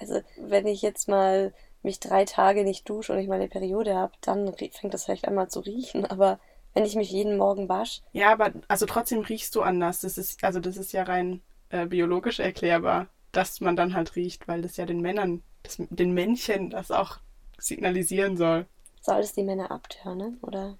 Also, 0.00 0.20
wenn 0.36 0.66
ich 0.66 0.82
jetzt 0.82 1.08
mal 1.08 1.52
mich 1.82 2.00
drei 2.00 2.24
Tage 2.24 2.64
nicht 2.64 2.88
dusche 2.88 3.12
und 3.12 3.18
ich 3.18 3.28
meine 3.28 3.48
Periode 3.48 3.94
habe, 3.94 4.12
dann 4.20 4.52
fängt 4.54 4.92
das 4.92 5.04
vielleicht 5.04 5.26
einmal 5.26 5.48
zu 5.48 5.60
riechen. 5.60 6.04
Aber 6.10 6.38
wenn 6.74 6.84
ich 6.84 6.96
mich 6.96 7.10
jeden 7.10 7.36
Morgen 7.36 7.68
wasche. 7.68 8.02
Ja, 8.12 8.30
aber 8.30 8.52
also 8.68 8.86
trotzdem 8.86 9.20
riechst 9.20 9.54
du 9.54 9.62
anders. 9.62 10.00
Das 10.00 10.18
ist, 10.18 10.44
also 10.44 10.60
das 10.60 10.76
ist 10.76 10.92
ja 10.92 11.02
rein 11.02 11.40
äh, 11.70 11.86
biologisch 11.86 12.38
erklärbar, 12.38 13.08
dass 13.32 13.60
man 13.60 13.74
dann 13.74 13.94
halt 13.94 14.14
riecht, 14.16 14.46
weil 14.46 14.62
das 14.62 14.76
ja 14.76 14.86
den 14.86 15.00
Männern, 15.00 15.42
das, 15.62 15.76
den 15.78 16.12
Männchen 16.12 16.70
das 16.70 16.90
auch 16.90 17.18
signalisieren 17.58 18.36
soll. 18.36 18.66
Soll 19.00 19.20
es 19.20 19.32
die 19.32 19.42
Männer 19.42 19.70
abtören, 19.70 20.38
oder? 20.42 20.76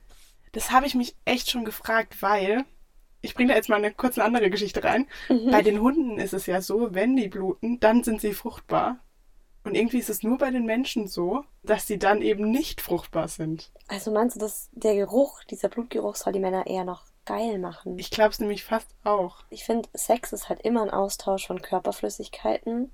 Das 0.52 0.70
habe 0.70 0.86
ich 0.86 0.94
mich 0.94 1.16
echt 1.24 1.50
schon 1.50 1.64
gefragt, 1.64 2.22
weil 2.22 2.64
ich 3.20 3.34
bringe 3.34 3.50
da 3.50 3.56
jetzt 3.56 3.68
mal 3.68 3.76
eine 3.76 3.92
kurze 3.92 4.24
andere 4.24 4.50
Geschichte 4.50 4.84
rein. 4.84 5.06
Mhm. 5.28 5.50
Bei 5.50 5.62
den 5.62 5.80
Hunden 5.80 6.18
ist 6.18 6.34
es 6.34 6.46
ja 6.46 6.60
so, 6.60 6.94
wenn 6.94 7.16
die 7.16 7.28
bluten, 7.28 7.80
dann 7.80 8.04
sind 8.04 8.20
sie 8.20 8.32
fruchtbar. 8.32 8.98
Und 9.64 9.74
irgendwie 9.74 9.98
ist 9.98 10.08
es 10.08 10.22
nur 10.22 10.38
bei 10.38 10.50
den 10.50 10.64
Menschen 10.64 11.08
so, 11.08 11.44
dass 11.62 11.86
sie 11.86 11.98
dann 11.98 12.22
eben 12.22 12.50
nicht 12.50 12.80
fruchtbar 12.80 13.28
sind. 13.28 13.70
Also 13.88 14.10
meinst 14.10 14.36
du, 14.36 14.40
dass 14.40 14.70
der 14.72 14.94
Geruch, 14.94 15.44
dieser 15.44 15.68
Blutgeruch 15.68 16.16
soll 16.16 16.32
die 16.32 16.38
Männer 16.38 16.66
eher 16.66 16.84
noch 16.84 17.02
geil 17.26 17.58
machen? 17.58 17.98
Ich 17.98 18.10
glaube 18.10 18.30
es 18.30 18.38
nämlich 18.38 18.64
fast 18.64 18.88
auch. 19.04 19.44
Ich 19.50 19.64
finde, 19.64 19.88
Sex 19.92 20.32
ist 20.32 20.48
halt 20.48 20.62
immer 20.62 20.82
ein 20.82 20.90
Austausch 20.90 21.46
von 21.46 21.60
Körperflüssigkeiten. 21.60 22.92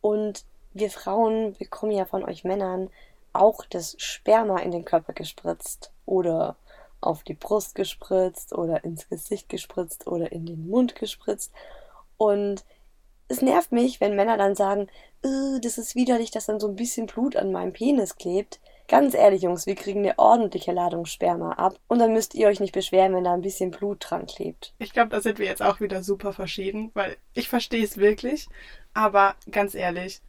Und 0.00 0.44
wir 0.72 0.90
Frauen 0.90 1.54
bekommen 1.58 1.92
ja 1.92 2.06
von 2.06 2.24
euch 2.24 2.44
Männern 2.44 2.88
auch 3.32 3.64
das 3.66 3.96
Sperma 3.98 4.60
in 4.60 4.70
den 4.70 4.86
Körper 4.86 5.12
gespritzt. 5.12 5.92
Oder 6.06 6.56
auf 7.00 7.22
die 7.22 7.34
Brust 7.34 7.74
gespritzt 7.74 8.52
oder 8.52 8.84
ins 8.84 9.08
Gesicht 9.08 9.48
gespritzt 9.48 10.06
oder 10.06 10.32
in 10.32 10.46
den 10.46 10.68
Mund 10.68 10.94
gespritzt. 10.94 11.52
Und 12.16 12.64
es 13.28 13.42
nervt 13.42 13.72
mich, 13.72 14.00
wenn 14.00 14.16
Männer 14.16 14.36
dann 14.36 14.54
sagen, 14.54 14.88
äh, 15.22 15.60
das 15.62 15.78
ist 15.78 15.94
widerlich, 15.94 16.30
dass 16.30 16.46
dann 16.46 16.60
so 16.60 16.68
ein 16.68 16.76
bisschen 16.76 17.06
Blut 17.06 17.36
an 17.36 17.52
meinem 17.52 17.72
Penis 17.72 18.16
klebt. 18.16 18.60
Ganz 18.88 19.14
ehrlich, 19.14 19.42
Jungs, 19.42 19.66
wir 19.66 19.76
kriegen 19.76 20.00
eine 20.00 20.18
ordentliche 20.18 20.72
Ladung 20.72 21.06
Sperma 21.06 21.52
ab 21.52 21.78
und 21.86 22.00
dann 22.00 22.12
müsst 22.12 22.34
ihr 22.34 22.48
euch 22.48 22.58
nicht 22.58 22.74
beschweren, 22.74 23.14
wenn 23.14 23.22
da 23.22 23.32
ein 23.32 23.40
bisschen 23.40 23.70
Blut 23.70 23.98
dran 24.00 24.26
klebt. 24.26 24.74
Ich 24.78 24.92
glaube, 24.92 25.10
da 25.10 25.20
sind 25.20 25.38
wir 25.38 25.46
jetzt 25.46 25.62
auch 25.62 25.78
wieder 25.78 26.02
super 26.02 26.32
verschieden, 26.32 26.90
weil 26.94 27.16
ich 27.32 27.48
verstehe 27.48 27.84
es 27.84 27.98
wirklich, 27.98 28.48
aber 28.92 29.36
ganz 29.52 29.76
ehrlich, 29.76 30.20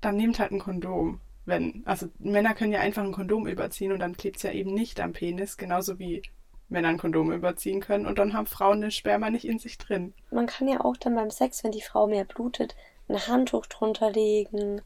dann 0.00 0.16
nehmt 0.16 0.40
halt 0.40 0.50
ein 0.50 0.58
Kondom 0.58 1.20
wenn, 1.44 1.82
also 1.86 2.08
Männer 2.18 2.54
können 2.54 2.72
ja 2.72 2.80
einfach 2.80 3.02
ein 3.02 3.12
Kondom 3.12 3.46
überziehen 3.46 3.92
und 3.92 3.98
dann 3.98 4.16
klebt 4.16 4.36
es 4.36 4.42
ja 4.42 4.52
eben 4.52 4.72
nicht 4.74 5.00
am 5.00 5.12
Penis, 5.12 5.56
genauso 5.56 5.98
wie 5.98 6.22
Männer 6.68 6.88
ein 6.88 6.98
Kondom 6.98 7.32
überziehen 7.32 7.80
können 7.80 8.06
und 8.06 8.18
dann 8.18 8.32
haben 8.32 8.46
Frauen 8.46 8.80
den 8.80 8.90
Sperma 8.90 9.28
nicht 9.30 9.44
in 9.44 9.58
sich 9.58 9.76
drin. 9.76 10.14
Man 10.30 10.46
kann 10.46 10.68
ja 10.68 10.84
auch 10.84 10.96
dann 10.96 11.14
beim 11.14 11.30
Sex, 11.30 11.64
wenn 11.64 11.72
die 11.72 11.82
Frau 11.82 12.06
mehr 12.06 12.24
blutet, 12.24 12.76
ein 13.08 13.26
Handtuch 13.26 13.66
drunter 13.66 14.10
legen. 14.10 14.80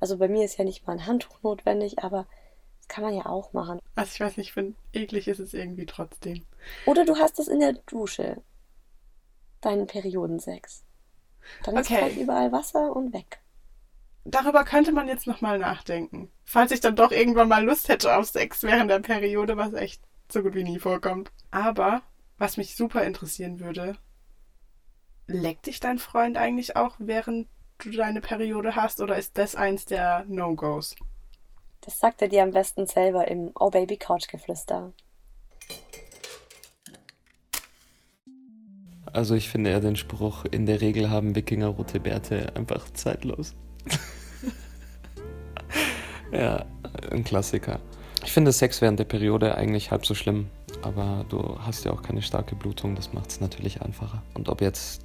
Also 0.00 0.18
bei 0.18 0.28
mir 0.28 0.44
ist 0.44 0.56
ja 0.56 0.64
nicht 0.64 0.86
mal 0.86 0.94
ein 0.94 1.06
Handtuch 1.06 1.42
notwendig, 1.42 1.98
aber 1.98 2.26
das 2.78 2.88
kann 2.88 3.04
man 3.04 3.14
ja 3.14 3.26
auch 3.26 3.52
machen. 3.52 3.80
Also 3.96 4.12
ich 4.14 4.20
weiß 4.20 4.36
nicht, 4.36 4.48
ich 4.48 4.52
finde, 4.52 4.76
eklig 4.92 5.26
ist 5.26 5.40
es 5.40 5.52
irgendwie 5.52 5.86
trotzdem. 5.86 6.44
Oder 6.86 7.04
du 7.04 7.16
hast 7.16 7.38
es 7.40 7.48
in 7.48 7.60
der 7.60 7.72
Dusche. 7.72 8.40
Deinen 9.60 9.88
Periodensex. 9.88 10.84
Dann 11.64 11.76
okay. 11.76 11.94
ist 11.94 12.02
halt 12.02 12.16
überall 12.16 12.52
Wasser 12.52 12.94
und 12.94 13.12
weg 13.12 13.40
darüber 14.34 14.64
könnte 14.64 14.92
man 14.92 15.08
jetzt 15.08 15.26
nochmal 15.26 15.58
nachdenken. 15.58 16.30
Falls 16.44 16.70
ich 16.70 16.80
dann 16.80 16.96
doch 16.96 17.10
irgendwann 17.10 17.48
mal 17.48 17.64
Lust 17.64 17.88
hätte 17.88 18.16
auf 18.16 18.26
Sex 18.26 18.62
während 18.62 18.90
der 18.90 19.00
Periode, 19.00 19.56
was 19.56 19.72
echt 19.72 20.02
so 20.30 20.42
gut 20.42 20.54
wie 20.54 20.64
nie 20.64 20.78
vorkommt. 20.78 21.32
Aber, 21.50 22.02
was 22.36 22.56
mich 22.56 22.76
super 22.76 23.04
interessieren 23.04 23.60
würde, 23.60 23.96
leckt 25.26 25.66
dich 25.66 25.80
dein 25.80 25.98
Freund 25.98 26.36
eigentlich 26.36 26.76
auch, 26.76 26.96
während 26.98 27.48
du 27.78 27.90
deine 27.90 28.20
Periode 28.20 28.76
hast, 28.76 29.00
oder 29.00 29.16
ist 29.16 29.38
das 29.38 29.54
eins 29.54 29.84
der 29.84 30.24
No-Gos? 30.28 30.96
Das 31.80 31.98
sagt 31.98 32.20
er 32.22 32.28
dir 32.28 32.42
am 32.42 32.50
besten 32.50 32.86
selber 32.86 33.28
im 33.28 33.52
Oh 33.54 33.70
Baby 33.70 33.96
Couch 33.96 34.28
Geflüster. 34.28 34.92
Also 39.12 39.34
ich 39.34 39.48
finde 39.48 39.70
ja 39.70 39.80
den 39.80 39.96
Spruch, 39.96 40.44
in 40.44 40.66
der 40.66 40.80
Regel 40.80 41.08
haben 41.08 41.34
Wikinger 41.34 41.68
rote 41.68 42.00
Bärte 42.00 42.52
einfach 42.56 42.90
zeitlos. 42.90 43.54
Ja, 46.32 46.64
ein 47.10 47.24
Klassiker. 47.24 47.80
Ich 48.24 48.32
finde 48.32 48.52
Sex 48.52 48.80
während 48.82 48.98
der 48.98 49.04
Periode 49.04 49.54
eigentlich 49.54 49.90
halb 49.90 50.04
so 50.04 50.14
schlimm, 50.14 50.48
aber 50.82 51.24
du 51.28 51.58
hast 51.60 51.84
ja 51.84 51.92
auch 51.92 52.02
keine 52.02 52.22
starke 52.22 52.56
Blutung, 52.56 52.94
das 52.94 53.12
macht 53.12 53.30
es 53.30 53.40
natürlich 53.40 53.80
einfacher. 53.80 54.22
Und 54.34 54.48
ob 54.48 54.60
jetzt 54.60 55.02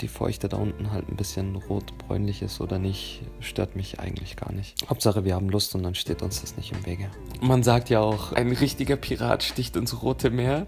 die 0.00 0.08
Feuchte 0.08 0.48
da 0.48 0.56
unten 0.56 0.90
halt 0.90 1.08
ein 1.08 1.16
bisschen 1.16 1.56
rot-bräunlich 1.56 2.42
ist 2.42 2.60
oder 2.60 2.78
nicht, 2.78 3.22
stört 3.40 3.76
mich 3.76 4.00
eigentlich 4.00 4.36
gar 4.36 4.52
nicht. 4.52 4.76
Hauptsache, 4.88 5.24
wir 5.24 5.34
haben 5.34 5.48
Lust 5.48 5.74
und 5.74 5.82
dann 5.82 5.94
steht 5.94 6.22
uns 6.22 6.40
das 6.40 6.56
nicht 6.56 6.72
im 6.72 6.86
Wege. 6.86 7.10
Man 7.40 7.62
sagt 7.62 7.90
ja 7.90 8.00
auch, 8.00 8.32
ein 8.32 8.52
richtiger 8.52 8.96
Pirat 8.96 9.42
sticht 9.42 9.76
ins 9.76 10.02
Rote 10.02 10.30
Meer. 10.30 10.66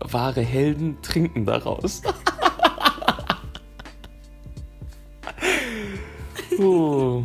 Wahre 0.00 0.42
Helden 0.42 0.98
trinken 1.02 1.46
daraus. 1.46 2.02
uh. 6.58 7.24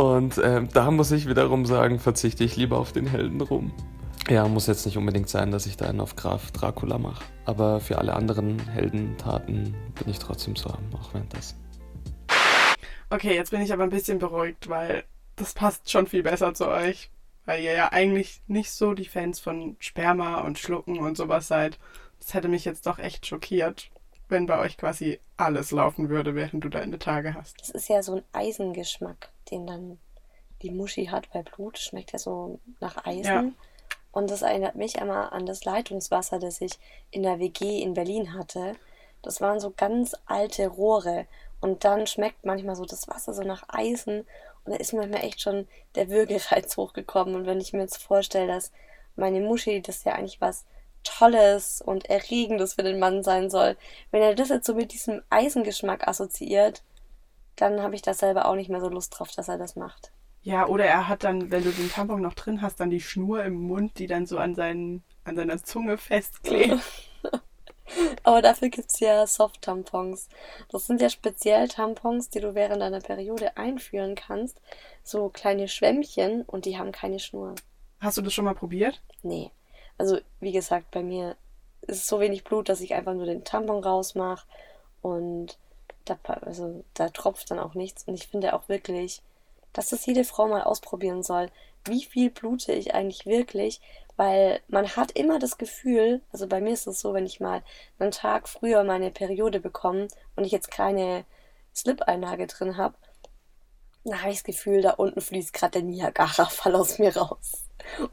Und 0.00 0.38
äh, 0.38 0.64
da 0.64 0.90
muss 0.90 1.10
ich 1.10 1.28
wiederum 1.28 1.66
sagen, 1.66 1.98
verzichte 1.98 2.42
ich 2.42 2.56
lieber 2.56 2.78
auf 2.78 2.90
den 2.90 3.06
Helden 3.06 3.42
rum. 3.42 3.70
Ja, 4.30 4.48
muss 4.48 4.66
jetzt 4.66 4.86
nicht 4.86 4.96
unbedingt 4.96 5.28
sein, 5.28 5.50
dass 5.50 5.66
ich 5.66 5.76
da 5.76 5.90
einen 5.90 6.00
auf 6.00 6.16
Graf 6.16 6.52
Dracula 6.52 6.96
mache. 6.96 7.22
Aber 7.44 7.80
für 7.80 7.98
alle 7.98 8.14
anderen 8.14 8.66
Heldentaten 8.70 9.74
bin 9.98 10.08
ich 10.08 10.18
trotzdem 10.18 10.56
zu 10.56 10.70
haben, 10.70 10.88
auch 10.94 11.12
währenddessen. 11.12 11.58
Okay, 13.10 13.34
jetzt 13.34 13.50
bin 13.50 13.60
ich 13.60 13.74
aber 13.74 13.82
ein 13.82 13.90
bisschen 13.90 14.18
beruhigt, 14.18 14.70
weil 14.70 15.04
das 15.36 15.52
passt 15.52 15.90
schon 15.90 16.06
viel 16.06 16.22
besser 16.22 16.54
zu 16.54 16.66
euch. 16.68 17.10
Weil 17.44 17.62
ihr 17.62 17.74
ja 17.74 17.92
eigentlich 17.92 18.40
nicht 18.46 18.70
so 18.70 18.94
die 18.94 19.04
Fans 19.04 19.38
von 19.38 19.76
Sperma 19.80 20.40
und 20.40 20.58
Schlucken 20.58 20.98
und 20.98 21.18
sowas 21.18 21.46
seid. 21.46 21.78
Das 22.20 22.32
hätte 22.32 22.48
mich 22.48 22.64
jetzt 22.64 22.86
doch 22.86 22.98
echt 22.98 23.26
schockiert, 23.26 23.90
wenn 24.30 24.46
bei 24.46 24.58
euch 24.60 24.78
quasi 24.78 25.20
alles 25.36 25.72
laufen 25.72 26.08
würde, 26.08 26.34
während 26.34 26.64
du 26.64 26.70
deine 26.70 26.98
Tage 26.98 27.34
hast. 27.34 27.60
Das 27.60 27.68
ist 27.68 27.90
ja 27.90 28.02
so 28.02 28.16
ein 28.16 28.22
Eisengeschmack, 28.32 29.28
den 29.50 29.66
dann 29.66 29.98
die 30.62 30.70
Muschi 30.70 31.06
hat, 31.06 31.28
weil 31.32 31.42
Blut 31.42 31.78
schmeckt 31.78 32.12
ja 32.12 32.18
so 32.18 32.58
nach 32.80 33.04
Eisen. 33.06 33.24
Ja. 33.24 33.44
Und 34.12 34.30
das 34.30 34.42
erinnert 34.42 34.74
mich 34.74 35.00
einmal 35.00 35.30
an 35.30 35.46
das 35.46 35.64
Leitungswasser, 35.64 36.38
das 36.38 36.60
ich 36.60 36.78
in 37.10 37.22
der 37.22 37.38
WG 37.38 37.80
in 37.80 37.94
Berlin 37.94 38.34
hatte. 38.34 38.74
Das 39.22 39.40
waren 39.40 39.60
so 39.60 39.72
ganz 39.76 40.16
alte 40.26 40.66
Rohre. 40.66 41.26
Und 41.60 41.84
dann 41.84 42.06
schmeckt 42.06 42.44
manchmal 42.44 42.74
so 42.74 42.84
das 42.84 43.06
Wasser 43.08 43.34
so 43.34 43.42
nach 43.42 43.64
Eisen. 43.68 44.20
Und 44.64 44.72
da 44.72 44.76
ist 44.76 44.92
manchmal 44.92 45.24
echt 45.24 45.40
schon 45.40 45.68
der 45.94 46.08
Würgereiz 46.08 46.76
hochgekommen. 46.76 47.34
Und 47.34 47.46
wenn 47.46 47.60
ich 47.60 47.72
mir 47.72 47.80
jetzt 47.80 48.02
vorstelle, 48.02 48.48
dass 48.48 48.72
meine 49.16 49.40
Muschi, 49.40 49.80
das 49.80 50.04
ja 50.04 50.14
eigentlich 50.14 50.40
was 50.40 50.64
Tolles 51.04 51.80
und 51.80 52.10
Erregendes 52.10 52.74
für 52.74 52.82
den 52.82 52.98
Mann 52.98 53.22
sein 53.22 53.48
soll, 53.48 53.76
wenn 54.10 54.22
er 54.22 54.34
das 54.34 54.48
jetzt 54.48 54.66
so 54.66 54.74
mit 54.74 54.92
diesem 54.92 55.22
Eisengeschmack 55.30 56.06
assoziiert, 56.06 56.82
dann 57.60 57.82
habe 57.82 57.94
ich 57.94 58.02
da 58.02 58.14
selber 58.14 58.46
auch 58.46 58.54
nicht 58.54 58.70
mehr 58.70 58.80
so 58.80 58.88
Lust 58.88 59.18
drauf, 59.18 59.30
dass 59.32 59.48
er 59.48 59.58
das 59.58 59.76
macht. 59.76 60.12
Ja, 60.42 60.66
oder 60.66 60.86
er 60.86 61.08
hat 61.08 61.24
dann, 61.24 61.50
wenn 61.50 61.64
du 61.64 61.70
den 61.70 61.90
Tampon 61.90 62.22
noch 62.22 62.34
drin 62.34 62.62
hast, 62.62 62.80
dann 62.80 62.90
die 62.90 63.00
Schnur 63.00 63.44
im 63.44 63.54
Mund, 63.54 63.98
die 63.98 64.06
dann 64.06 64.26
so 64.26 64.38
an, 64.38 64.54
seinen, 64.54 65.04
an 65.24 65.36
seiner 65.36 65.62
Zunge 65.62 65.98
festklebt. 65.98 66.80
Aber 68.22 68.40
dafür 68.40 68.68
gibt 68.68 68.90
es 68.90 69.00
ja 69.00 69.26
Soft-Tampons. 69.26 70.28
Das 70.70 70.86
sind 70.86 71.00
ja 71.00 71.10
speziell 71.10 71.68
Tampons, 71.68 72.30
die 72.30 72.40
du 72.40 72.54
während 72.54 72.80
deiner 72.80 73.00
Periode 73.00 73.56
einführen 73.56 74.14
kannst. 74.14 74.60
So 75.02 75.28
kleine 75.28 75.68
Schwämmchen 75.68 76.42
und 76.42 76.64
die 76.64 76.78
haben 76.78 76.92
keine 76.92 77.18
Schnur. 77.18 77.54
Hast 77.98 78.16
du 78.16 78.22
das 78.22 78.32
schon 78.32 78.44
mal 78.44 78.54
probiert? 78.54 79.02
Nee. 79.22 79.50
Also, 79.98 80.18
wie 80.38 80.52
gesagt, 80.52 80.90
bei 80.92 81.02
mir 81.02 81.36
ist 81.82 81.98
es 81.98 82.06
so 82.06 82.20
wenig 82.20 82.44
Blut, 82.44 82.68
dass 82.68 82.80
ich 82.80 82.94
einfach 82.94 83.12
nur 83.12 83.26
den 83.26 83.44
Tampon 83.44 83.82
rausmache 83.82 84.46
und 85.02 85.58
da, 86.04 86.18
also, 86.42 86.84
da 86.94 87.08
tropft 87.10 87.50
dann 87.50 87.58
auch 87.58 87.74
nichts. 87.74 88.04
Und 88.04 88.14
ich 88.14 88.28
finde 88.28 88.54
auch 88.54 88.68
wirklich, 88.68 89.22
dass 89.72 89.90
das 89.90 90.06
jede 90.06 90.24
Frau 90.24 90.48
mal 90.48 90.62
ausprobieren 90.62 91.22
soll. 91.22 91.50
Wie 91.84 92.04
viel 92.04 92.30
blute 92.30 92.72
ich 92.72 92.94
eigentlich 92.94 93.26
wirklich? 93.26 93.80
Weil 94.16 94.60
man 94.68 94.96
hat 94.96 95.12
immer 95.12 95.38
das 95.38 95.56
Gefühl, 95.56 96.20
also 96.32 96.46
bei 96.46 96.60
mir 96.60 96.72
ist 96.72 96.86
es 96.86 97.00
so, 97.00 97.14
wenn 97.14 97.24
ich 97.24 97.40
mal 97.40 97.62
einen 97.98 98.10
Tag 98.10 98.48
früher 98.48 98.84
meine 98.84 99.10
Periode 99.10 99.60
bekomme 99.60 100.08
und 100.36 100.44
ich 100.44 100.52
jetzt 100.52 100.70
keine 100.70 101.24
Slip-Einlage 101.74 102.46
drin 102.46 102.76
habe, 102.76 102.96
dann 104.04 104.20
habe 104.20 104.30
ich 104.30 104.38
das 104.38 104.44
Gefühl, 104.44 104.82
da 104.82 104.90
unten 104.90 105.20
fließt 105.20 105.52
gerade 105.52 105.72
der 105.72 105.82
Niagara-Fall 105.82 106.74
aus 106.74 106.98
mir 106.98 107.16
raus. 107.16 107.64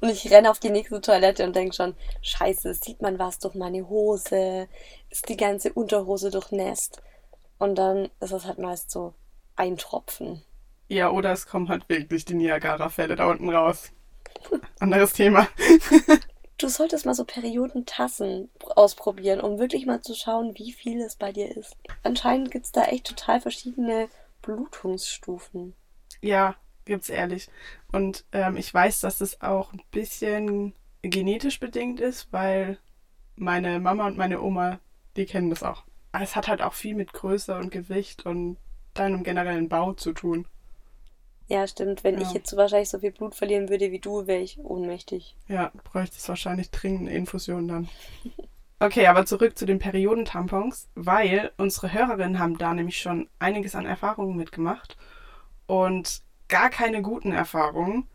Und 0.02 0.10
ich 0.10 0.32
renne 0.32 0.50
auf 0.50 0.60
die 0.60 0.70
nächste 0.70 1.02
Toilette 1.02 1.44
und 1.44 1.56
denke 1.56 1.76
schon, 1.76 1.96
scheiße, 2.22 2.74
sieht 2.74 3.02
man 3.02 3.20
was 3.20 3.40
durch 3.40 3.56
meine 3.56 3.88
Hose? 3.90 4.68
Ist 5.10 5.28
die 5.30 5.38
ganze 5.38 5.74
Unterhose 5.74 6.32
durchnässt? 6.32 7.02
Und 7.58 7.76
dann 7.76 8.10
ist 8.20 8.32
es 8.32 8.46
halt 8.46 8.60
meist 8.60 8.92
so 8.92 9.14
ein 9.56 9.78
Tropfen. 9.78 10.44
Ja, 10.88 11.10
oder 11.10 11.32
es 11.32 11.48
kommen 11.48 11.70
halt 11.70 11.90
wirklich 11.90 12.26
die 12.26 12.36
Niagara-Fälle 12.36 13.16
da 13.16 13.28
unten 13.28 13.50
raus. 13.50 13.92
Anderes 14.80 15.14
Thema. 15.14 15.48
du 16.58 16.70
solltest 16.70 17.06
mal 17.06 17.14
so 17.14 17.26
Periodentassen 17.26 18.50
ausprobieren, 18.76 19.42
um 19.42 19.60
wirklich 19.60 19.86
mal 19.86 20.02
zu 20.02 20.14
schauen, 20.14 20.58
wie 20.58 20.72
viel 20.72 21.02
es 21.02 21.16
bei 21.16 21.32
dir 21.32 21.56
ist. 21.56 21.76
Anscheinend 22.04 22.52
gibt 22.52 22.66
es 22.66 22.72
da 22.72 22.86
echt 22.86 23.08
total 23.08 23.42
verschiedene 23.42 24.10
Blutungsstufen. 24.42 25.74
Ja, 26.22 26.56
gibt's 26.86 27.10
ehrlich. 27.10 27.50
Und 27.92 28.26
ähm, 28.32 28.58
ich 28.58 28.74
weiß, 28.74 29.02
dass 29.02 29.18
das 29.18 29.42
auch 29.42 29.74
ein 29.74 29.82
bisschen 29.92 30.74
genetisch 31.02 31.60
bedingt 31.60 32.00
ist, 32.00 32.32
weil 32.32 32.78
meine 33.36 33.80
Mama 33.80 34.08
und 34.08 34.18
meine 34.18 34.42
Oma, 34.42 34.80
die 35.16 35.26
kennen 35.26 35.50
das 35.50 35.64
auch. 35.64 35.84
Es 36.12 36.36
hat 36.36 36.48
halt 36.48 36.62
auch 36.62 36.74
viel 36.74 36.96
mit 36.96 37.14
Größe 37.14 37.56
und 37.56 37.72
Gewicht 37.72 38.26
und 38.26 38.58
deinem 38.94 39.24
generellen 39.24 39.70
Bau 39.70 39.94
zu 39.94 40.14
tun. 40.14 40.48
Ja, 41.48 41.66
stimmt. 41.66 42.04
Wenn 42.04 42.16
ja. 42.16 42.22
ich 42.22 42.34
jetzt 42.34 42.56
wahrscheinlich 42.58 42.90
so 42.90 43.00
viel 43.00 43.12
Blut 43.12 43.34
verlieren 43.34 43.70
würde 43.70 43.92
wie 43.92 44.00
du, 44.00 44.28
wäre 44.28 44.42
ich 44.42 44.60
ohnmächtig. 44.60 45.36
Ja, 45.48 45.72
bräuchte 45.86 46.18
es 46.18 46.28
wahrscheinlich 46.28 46.72
dringend 46.72 47.08
eine 47.08 47.18
Infusion 47.18 47.68
dann. 47.68 47.90
Okay, 48.80 49.08
aber 49.08 49.26
zurück 49.26 49.58
zu 49.58 49.66
den 49.66 49.80
Periodentampons, 49.80 50.88
weil 50.94 51.52
unsere 51.58 51.92
Hörerinnen 51.92 52.38
haben 52.38 52.60
da 52.60 52.76
nämlich 52.76 53.00
schon 53.00 53.28
einiges 53.40 53.74
an 53.74 53.88
Erfahrungen 53.88 54.38
mitgemacht 54.38 54.98
und 55.66 56.22
gar 56.48 56.70
keine 56.70 57.02
guten 57.02 57.32
Erfahrungen. 57.32 58.08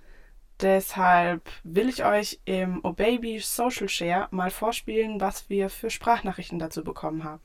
Deshalb 0.60 1.50
will 1.64 1.88
ich 1.88 2.04
euch 2.04 2.38
im 2.44 2.78
Obaby 2.84 3.40
Social 3.40 3.88
Share 3.88 4.28
mal 4.30 4.52
vorspielen, 4.52 5.20
was 5.20 5.50
wir 5.50 5.68
für 5.68 5.90
Sprachnachrichten 5.90 6.60
dazu 6.60 6.84
bekommen 6.84 7.24
haben 7.24 7.42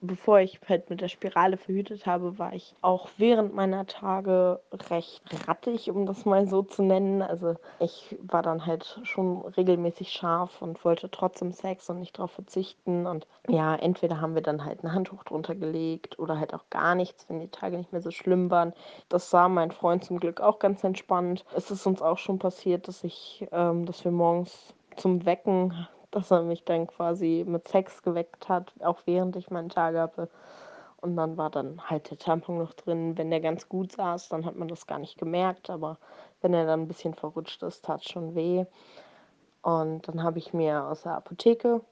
bevor 0.00 0.40
ich 0.40 0.60
halt 0.68 0.90
mit 0.90 1.00
der 1.00 1.08
Spirale 1.08 1.56
verhütet 1.56 2.06
habe, 2.06 2.38
war 2.38 2.52
ich 2.52 2.74
auch 2.82 3.08
während 3.16 3.54
meiner 3.54 3.86
Tage 3.86 4.60
recht 4.90 5.22
rattig, 5.46 5.90
um 5.90 6.06
das 6.06 6.24
mal 6.24 6.46
so 6.46 6.62
zu 6.62 6.82
nennen. 6.82 7.22
Also 7.22 7.56
ich 7.80 8.16
war 8.22 8.42
dann 8.42 8.66
halt 8.66 9.00
schon 9.02 9.42
regelmäßig 9.42 10.10
scharf 10.10 10.62
und 10.62 10.84
wollte 10.84 11.10
trotzdem 11.10 11.52
Sex 11.52 11.90
und 11.90 11.98
nicht 11.98 12.18
darauf 12.18 12.30
verzichten. 12.30 13.06
Und 13.06 13.26
ja, 13.48 13.74
entweder 13.74 14.20
haben 14.20 14.34
wir 14.34 14.42
dann 14.42 14.64
halt 14.64 14.84
ein 14.84 14.92
Handtuch 14.92 15.24
drunter 15.24 15.54
gelegt 15.54 16.18
oder 16.18 16.38
halt 16.38 16.54
auch 16.54 16.70
gar 16.70 16.94
nichts, 16.94 17.28
wenn 17.28 17.40
die 17.40 17.48
Tage 17.48 17.76
nicht 17.76 17.92
mehr 17.92 18.02
so 18.02 18.10
schlimm 18.10 18.50
waren. 18.50 18.72
Das 19.08 19.30
sah 19.30 19.48
mein 19.48 19.72
Freund 19.72 20.04
zum 20.04 20.20
Glück 20.20 20.40
auch 20.40 20.58
ganz 20.58 20.84
entspannt. 20.84 21.44
Es 21.56 21.70
ist 21.70 21.86
uns 21.86 22.02
auch 22.02 22.18
schon 22.18 22.38
passiert, 22.38 22.88
dass 22.88 23.02
ich, 23.04 23.46
ähm, 23.52 23.84
dass 23.84 24.04
wir 24.04 24.12
morgens 24.12 24.74
zum 24.96 25.24
Wecken 25.24 25.88
dass 26.10 26.30
er 26.30 26.42
mich 26.42 26.64
dann 26.64 26.86
quasi 26.86 27.44
mit 27.46 27.68
Sex 27.68 28.02
geweckt 28.02 28.48
hat, 28.48 28.72
auch 28.80 29.00
während 29.04 29.36
ich 29.36 29.50
meinen 29.50 29.68
Tag 29.68 29.96
hatte. 29.96 30.28
Und 31.00 31.16
dann 31.16 31.36
war 31.36 31.50
dann 31.50 31.80
halt 31.88 32.10
der 32.10 32.18
Tampon 32.18 32.58
noch 32.58 32.74
drin. 32.74 33.16
Wenn 33.16 33.30
der 33.30 33.40
ganz 33.40 33.68
gut 33.68 33.92
saß, 33.92 34.28
dann 34.30 34.44
hat 34.44 34.56
man 34.56 34.68
das 34.68 34.86
gar 34.86 34.98
nicht 34.98 35.16
gemerkt, 35.18 35.70
aber 35.70 35.98
wenn 36.40 36.54
er 36.54 36.66
dann 36.66 36.82
ein 36.82 36.88
bisschen 36.88 37.14
verrutscht 37.14 37.62
ist, 37.62 37.84
tat 37.84 38.04
schon 38.08 38.34
weh. 38.34 38.64
Und 39.62 40.08
dann 40.08 40.22
habe 40.22 40.38
ich 40.38 40.52
mir 40.52 40.84
aus 40.84 41.02
der 41.02 41.14
Apotheke 41.14 41.82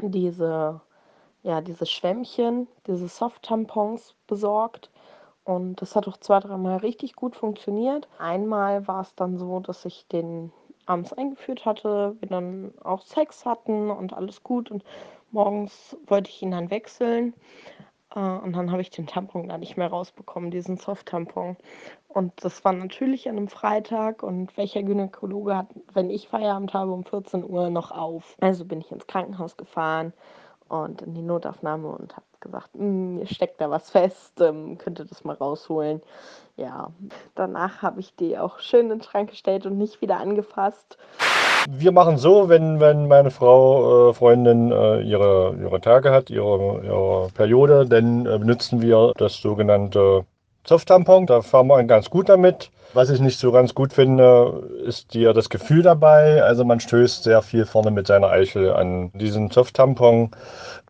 diese, 0.00 0.80
ja, 1.42 1.60
diese 1.60 1.86
Schwämmchen, 1.86 2.68
diese 2.86 3.08
Soft-Tampons 3.08 4.14
besorgt. 4.26 4.90
Und 5.44 5.82
das 5.82 5.94
hat 5.94 6.08
auch 6.08 6.16
zwei, 6.16 6.40
dreimal 6.40 6.78
richtig 6.78 7.16
gut 7.16 7.36
funktioniert. 7.36 8.08
Einmal 8.18 8.86
war 8.88 9.02
es 9.02 9.14
dann 9.14 9.38
so, 9.38 9.60
dass 9.60 9.84
ich 9.84 10.06
den 10.08 10.52
abends 10.86 11.12
eingeführt 11.12 11.64
hatte, 11.64 12.16
wir 12.20 12.28
dann 12.28 12.72
auch 12.82 13.02
Sex 13.02 13.44
hatten 13.44 13.90
und 13.90 14.12
alles 14.12 14.42
gut. 14.42 14.70
Und 14.70 14.84
morgens 15.30 15.96
wollte 16.06 16.30
ich 16.30 16.42
ihn 16.42 16.50
dann 16.52 16.70
wechseln. 16.70 17.34
Äh, 18.14 18.20
und 18.20 18.54
dann 18.54 18.70
habe 18.70 18.82
ich 18.82 18.90
den 18.90 19.06
Tampon 19.06 19.48
gar 19.48 19.58
nicht 19.58 19.76
mehr 19.76 19.88
rausbekommen, 19.88 20.50
diesen 20.50 20.76
Soft-Tampon. 20.76 21.56
Und 22.08 22.32
das 22.44 22.64
war 22.64 22.72
natürlich 22.72 23.28
an 23.28 23.36
einem 23.36 23.48
Freitag. 23.48 24.22
Und 24.22 24.56
welcher 24.56 24.82
Gynäkologe 24.82 25.56
hat, 25.56 25.68
wenn 25.92 26.10
ich 26.10 26.28
Feierabend 26.28 26.74
habe, 26.74 26.92
um 26.92 27.04
14 27.04 27.44
Uhr 27.44 27.70
noch 27.70 27.90
auf? 27.90 28.36
Also 28.40 28.64
bin 28.64 28.80
ich 28.80 28.90
ins 28.92 29.06
Krankenhaus 29.06 29.56
gefahren 29.56 30.12
und 30.68 31.02
in 31.02 31.14
die 31.14 31.22
Notaufnahme 31.22 31.88
und 31.88 32.12
habe 32.14 32.26
gesagt, 32.40 32.70
hm, 32.74 33.16
mir 33.16 33.26
steckt 33.26 33.60
da 33.60 33.70
was 33.70 33.90
fest, 33.90 34.40
ähm, 34.40 34.78
könnte 34.78 35.04
das 35.04 35.24
mal 35.24 35.34
rausholen. 35.34 36.02
Ja, 36.56 36.90
danach 37.34 37.82
habe 37.82 38.00
ich 38.00 38.14
die 38.14 38.38
auch 38.38 38.60
schön 38.60 38.90
in 38.90 38.98
den 38.98 39.02
Schrank 39.02 39.30
gestellt 39.30 39.66
und 39.66 39.76
nicht 39.76 40.00
wieder 40.00 40.18
angefasst. 40.18 40.98
Wir 41.68 41.92
machen 41.92 42.18
so, 42.18 42.48
wenn, 42.48 42.78
wenn 42.78 43.08
meine 43.08 43.30
Frau, 43.30 44.10
äh, 44.10 44.14
Freundin 44.14 44.70
äh, 44.70 45.00
ihre, 45.00 45.56
ihre 45.60 45.80
Tage 45.80 46.10
hat, 46.10 46.30
ihre, 46.30 46.82
ihre 46.84 47.28
Periode, 47.34 47.86
dann 47.86 48.26
äh, 48.26 48.38
benutzen 48.38 48.82
wir 48.82 49.12
das 49.16 49.36
sogenannte 49.36 50.26
Soft-Tampon, 50.66 51.26
da 51.26 51.42
fahren 51.42 51.66
wir 51.66 51.82
ganz 51.84 52.08
gut 52.10 52.28
damit. 52.28 52.70
Was 52.94 53.10
ich 53.10 53.20
nicht 53.20 53.38
so 53.38 53.50
ganz 53.50 53.74
gut 53.74 53.92
finde, 53.92 54.62
ist 54.86 55.14
dir 55.14 55.32
das 55.32 55.50
Gefühl 55.50 55.82
dabei. 55.82 56.42
Also 56.42 56.64
man 56.64 56.78
stößt 56.78 57.24
sehr 57.24 57.42
viel 57.42 57.66
vorne 57.66 57.90
mit 57.90 58.06
seiner 58.06 58.30
Eichel 58.30 58.72
an 58.72 59.10
diesen 59.14 59.50
Soft-Tampon. 59.50 60.30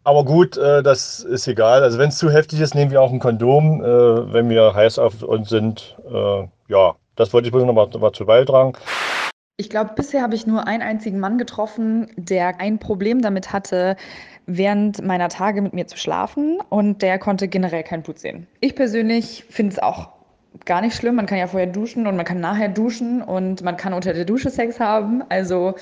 Aber 0.04 0.24
gut, 0.24 0.58
äh, 0.58 0.82
das 0.82 1.20
ist 1.20 1.48
egal. 1.48 1.82
Also 1.82 1.98
wenn 1.98 2.10
es 2.10 2.18
zu 2.18 2.30
heftig 2.30 2.60
ist, 2.60 2.74
nehmen 2.74 2.90
wir 2.90 3.00
auch 3.00 3.10
ein 3.10 3.20
Kondom, 3.20 3.82
äh, 3.82 4.32
wenn 4.32 4.50
wir 4.50 4.74
heiß 4.74 4.98
auf 4.98 5.22
uns 5.22 5.48
sind. 5.48 5.96
Äh, 6.06 6.46
ja, 6.68 6.94
das 7.16 7.32
wollte 7.32 7.48
ich 7.48 7.52
bloß 7.52 7.64
noch 7.64 7.72
mal, 7.72 7.88
noch 7.88 8.00
mal 8.00 8.12
zu 8.12 8.26
beitragen. 8.26 8.74
Ich 9.56 9.70
glaube, 9.70 9.92
bisher 9.94 10.20
habe 10.20 10.34
ich 10.34 10.46
nur 10.46 10.66
einen 10.66 10.82
einzigen 10.82 11.20
Mann 11.20 11.38
getroffen, 11.38 12.08
der 12.16 12.60
ein 12.60 12.80
Problem 12.80 13.22
damit 13.22 13.52
hatte, 13.52 13.96
während 14.46 15.02
meiner 15.02 15.28
Tage 15.28 15.62
mit 15.62 15.72
mir 15.72 15.87
zu 15.87 15.96
schlafen 15.96 16.59
und 16.68 17.02
der 17.02 17.18
konnte 17.18 17.48
generell 17.48 17.83
kein 17.83 18.02
Blut 18.02 18.18
sehen. 18.18 18.46
Ich 18.61 18.74
persönlich 18.74 19.44
finde 19.48 19.72
es 19.72 19.78
auch 19.78 20.11
gar 20.64 20.80
nicht 20.80 20.94
schlimm. 20.94 21.16
Man 21.16 21.26
kann 21.26 21.38
ja 21.38 21.46
vorher 21.46 21.68
duschen 21.68 22.07
und 22.07 22.16
man 22.16 22.24
kann 22.24 22.40
nachher 22.40 22.68
duschen 22.68 23.22
und 23.22 23.62
man 23.62 23.76
kann 23.76 23.92
unter 23.92 24.12
der 24.12 24.24
Dusche 24.24 24.50
Sex 24.50 24.80
haben. 24.80 25.22
Also 25.28 25.74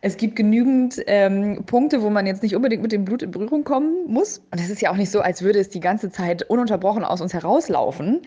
es 0.00 0.16
gibt 0.16 0.36
genügend 0.36 1.02
ähm, 1.06 1.64
Punkte, 1.66 2.02
wo 2.02 2.10
man 2.10 2.26
jetzt 2.26 2.42
nicht 2.42 2.54
unbedingt 2.54 2.82
mit 2.82 2.92
dem 2.92 3.04
Blut 3.04 3.22
in 3.22 3.30
Berührung 3.30 3.64
kommen 3.64 4.06
muss. 4.06 4.38
Und 4.50 4.60
es 4.60 4.70
ist 4.70 4.80
ja 4.80 4.90
auch 4.90 4.96
nicht 4.96 5.10
so, 5.10 5.20
als 5.20 5.42
würde 5.42 5.58
es 5.58 5.68
die 5.68 5.80
ganze 5.80 6.10
Zeit 6.10 6.42
ununterbrochen 6.44 7.04
aus 7.04 7.20
uns 7.20 7.34
herauslaufen. 7.34 8.22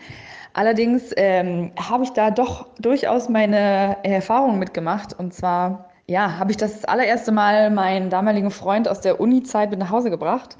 Allerdings 0.52 1.12
ähm, 1.16 1.72
habe 1.78 2.04
ich 2.04 2.10
da 2.10 2.30
doch 2.30 2.68
durchaus 2.78 3.30
meine 3.30 3.96
Erfahrungen 4.02 4.58
mitgemacht. 4.58 5.18
Und 5.18 5.32
zwar, 5.32 5.90
ja, 6.06 6.38
habe 6.38 6.50
ich 6.50 6.56
das 6.56 6.84
allererste 6.84 7.32
Mal 7.32 7.70
meinen 7.70 8.10
damaligen 8.10 8.50
Freund 8.50 8.88
aus 8.88 9.00
der 9.00 9.20
Uni-Zeit 9.20 9.70
mit 9.70 9.78
nach 9.78 9.90
Hause 9.90 10.10
gebracht. 10.10 10.56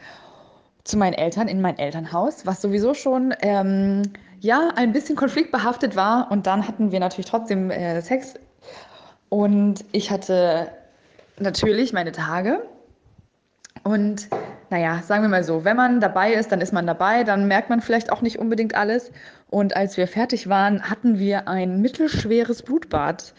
Zu 0.85 0.96
meinen 0.96 1.14
Eltern 1.14 1.48
in 1.48 1.61
mein 1.61 1.78
Elternhaus, 1.78 2.46
was 2.46 2.61
sowieso 2.61 2.94
schon 2.94 3.35
ähm, 3.40 4.02
ja 4.40 4.70
ein 4.74 4.92
bisschen 4.92 5.16
konfliktbehaftet 5.16 5.94
war. 5.94 6.31
Und 6.31 6.46
dann 6.46 6.66
hatten 6.66 6.90
wir 6.92 7.00
natürlich 7.00 7.31
trotzdem 7.31 7.70
äh, 7.70 8.00
Sex. 8.02 8.35
Und 9.28 9.85
ich 9.92 10.11
hatte 10.11 10.72
natürlich 11.38 11.92
meine 11.92 12.12
Tage. 12.12 12.62
Und 13.85 14.28
naja, 14.70 15.02
sagen 15.02 15.22
wir 15.22 15.28
mal 15.28 15.44
so, 15.44 15.64
wenn 15.64 15.76
man 15.76 16.00
dabei 16.00 16.33
ist, 16.33 16.52
dann 16.52 16.61
ist 16.61 16.72
man 16.72 16.87
dabei, 16.87 17.24
dann 17.24 17.48
merkt 17.48 17.68
man 17.68 17.81
vielleicht 17.81 18.12
auch 18.12 18.22
nicht 18.22 18.38
unbedingt 18.38 18.74
alles. 18.74 19.11
Und 19.50 19.76
als 19.76 19.96
wir 19.96 20.07
fertig 20.07 20.48
waren, 20.48 20.88
hatten 20.88 21.18
wir 21.18 21.48
ein 21.48 21.81
mittelschweres 21.81 22.62
Blutbad 22.62 23.35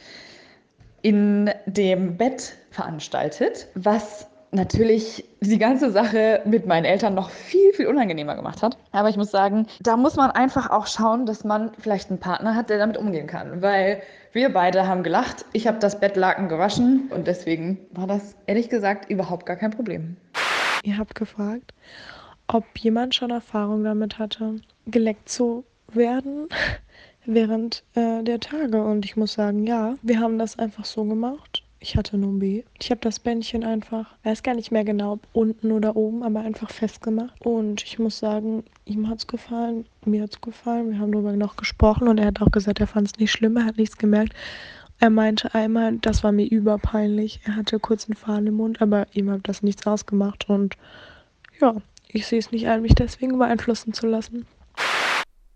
in 1.03 1.51
dem 1.67 2.17
Bett 2.17 2.55
veranstaltet, 2.71 3.67
was 3.75 4.27
natürlich 4.51 5.25
die 5.41 5.57
ganze 5.57 5.91
Sache 5.91 6.41
mit 6.45 6.65
meinen 6.65 6.85
Eltern 6.85 7.13
noch 7.13 7.29
viel, 7.29 7.73
viel 7.73 7.87
unangenehmer 7.87 8.35
gemacht 8.35 8.61
hat. 8.61 8.77
Aber 8.91 9.09
ich 9.09 9.17
muss 9.17 9.31
sagen, 9.31 9.67
da 9.81 9.97
muss 9.97 10.15
man 10.15 10.31
einfach 10.31 10.69
auch 10.69 10.87
schauen, 10.87 11.25
dass 11.25 11.43
man 11.43 11.71
vielleicht 11.79 12.09
einen 12.09 12.19
Partner 12.19 12.55
hat, 12.55 12.69
der 12.69 12.77
damit 12.77 12.97
umgehen 12.97 13.27
kann. 13.27 13.61
Weil 13.61 14.01
wir 14.31 14.53
beide 14.53 14.87
haben 14.87 15.03
gelacht, 15.03 15.45
ich 15.53 15.67
habe 15.67 15.79
das 15.79 15.99
Bettlaken 15.99 16.47
gewaschen 16.47 17.09
und 17.09 17.27
deswegen 17.27 17.79
war 17.91 18.07
das 18.07 18.35
ehrlich 18.45 18.69
gesagt 18.69 19.09
überhaupt 19.09 19.45
gar 19.45 19.57
kein 19.57 19.71
Problem. 19.71 20.17
Ihr 20.83 20.97
habt 20.97 21.15
gefragt, 21.15 21.73
ob 22.47 22.65
jemand 22.77 23.15
schon 23.15 23.31
Erfahrung 23.31 23.83
damit 23.83 24.19
hatte, 24.19 24.61
geleckt 24.85 25.29
zu 25.29 25.65
werden 25.91 26.47
während 27.25 27.83
äh, 27.95 28.23
der 28.23 28.39
Tage. 28.39 28.83
Und 28.83 29.05
ich 29.05 29.15
muss 29.15 29.33
sagen, 29.33 29.65
ja, 29.65 29.95
wir 30.01 30.19
haben 30.19 30.39
das 30.39 30.59
einfach 30.59 30.85
so 30.85 31.03
gemacht. 31.03 31.63
Ich 31.79 31.97
hatte 31.97 32.17
nur 32.17 32.39
B. 32.39 32.63
Ich 32.79 32.91
habe 32.91 33.01
das 33.01 33.19
Bändchen 33.19 33.65
einfach, 33.65 34.15
weiß 34.23 34.41
gar 34.41 34.55
nicht 34.55 34.71
mehr 34.71 34.85
genau, 34.85 35.19
unten 35.33 35.71
oder 35.71 35.97
oben, 35.97 36.23
aber 36.23 36.39
einfach 36.39 36.71
festgemacht. 36.71 37.45
Und 37.45 37.83
ich 37.83 37.99
muss 37.99 38.19
sagen, 38.19 38.63
ihm 38.85 39.09
hat 39.09 39.17
es 39.17 39.27
gefallen, 39.27 39.85
mir 40.05 40.23
hat 40.23 40.31
es 40.31 40.39
gefallen. 40.39 40.91
Wir 40.91 40.99
haben 40.99 41.11
darüber 41.11 41.33
noch 41.33 41.57
gesprochen 41.57 42.07
und 42.07 42.19
er 42.19 42.27
hat 42.27 42.41
auch 42.41 42.51
gesagt, 42.51 42.79
er 42.79 42.87
fand 42.87 43.07
es 43.07 43.19
nicht 43.19 43.31
schlimm, 43.31 43.57
er 43.57 43.65
hat 43.65 43.77
nichts 43.77 43.97
gemerkt. 43.97 44.33
Er 44.99 45.09
meinte 45.09 45.53
einmal, 45.53 45.97
das 45.97 46.23
war 46.23 46.31
mir 46.31 46.49
überpeinlich. 46.49 47.41
Er 47.43 47.57
hatte 47.57 47.77
kurz 47.79 48.05
einen 48.05 48.15
Faden 48.15 48.47
im 48.47 48.53
Mund, 48.55 48.81
aber 48.81 49.07
ihm 49.11 49.29
hat 49.29 49.41
das 49.43 49.61
nichts 49.61 49.85
ausgemacht. 49.85 50.47
Und 50.47 50.77
ja, 51.59 51.75
ich 52.07 52.25
sehe 52.27 52.39
es 52.39 52.53
nicht 52.53 52.67
ein, 52.67 52.81
mich 52.81 52.95
deswegen 52.95 53.37
beeinflussen 53.37 53.91
zu 53.91 54.07
lassen. 54.07 54.45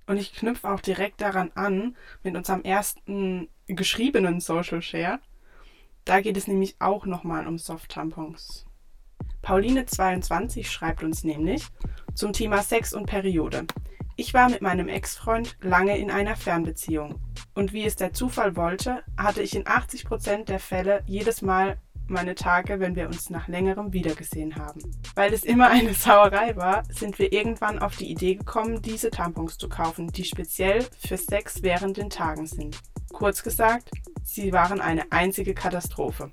Und 0.08 0.18
ich 0.18 0.34
knüpfe 0.34 0.70
auch 0.70 0.80
direkt 0.80 1.22
daran 1.22 1.52
an 1.54 1.96
mit 2.24 2.36
unserem 2.36 2.64
ersten 2.64 3.50
geschriebenen 3.68 4.40
Social 4.40 4.82
Share. 4.82 5.20
Da 6.06 6.22
geht 6.22 6.38
es 6.38 6.48
nämlich 6.48 6.78
auch 6.80 7.06
nochmal 7.06 7.46
um 7.46 7.58
Soft-Tampons. 7.58 8.66
Pauline22 9.44 10.66
schreibt 10.66 11.04
uns 11.04 11.24
nämlich 11.24 11.64
zum 12.16 12.34
Thema 12.34 12.64
Sex 12.64 12.94
und 12.94 13.06
Periode. 13.06 13.68
Ich 14.16 14.34
war 14.34 14.50
mit 14.50 14.62
meinem 14.62 14.88
Ex-Freund 14.88 15.58
lange 15.62 15.98
in 15.98 16.10
einer 16.10 16.36
Fernbeziehung. 16.36 17.20
Und 17.54 17.72
wie 17.72 17.86
es 17.86 17.96
der 17.96 18.14
Zufall 18.14 18.56
wollte, 18.56 19.04
hatte 19.18 19.44
ich 19.44 19.56
in 19.56 19.66
80% 19.66 20.46
der 20.46 20.60
Fälle 20.60 21.04
jedes 21.06 21.42
Mal 21.42 21.78
meine 22.10 22.36
Tage, 22.36 22.80
wenn 22.80 22.96
wir 22.96 23.08
uns 23.08 23.30
nach 23.30 23.48
längerem 23.48 23.94
wiedergesehen 23.94 24.56
haben. 24.56 24.80
Weil 25.16 25.34
es 25.34 25.44
immer 25.44 25.70
eine 25.70 25.94
Sauerei 25.96 26.56
war, 26.56 26.84
sind 26.90 27.20
wir 27.20 27.32
irgendwann 27.32 27.80
auf 27.80 27.96
die 27.96 28.12
Idee 28.12 28.36
gekommen, 28.36 28.82
diese 28.82 29.12
Tampons 29.12 29.58
zu 29.58 29.70
kaufen, 29.70 30.08
die 30.08 30.24
speziell 30.24 30.86
für 31.00 31.18
Sex 31.18 31.64
während 31.64 31.98
den 31.98 32.10
Tagen 32.10 32.46
sind. 32.46 32.80
Kurz 33.14 33.44
gesagt, 33.44 33.92
sie 34.24 34.54
waren 34.54 34.82
eine 34.82 35.12
einzige 35.12 35.54
Katastrophe. 35.54 36.30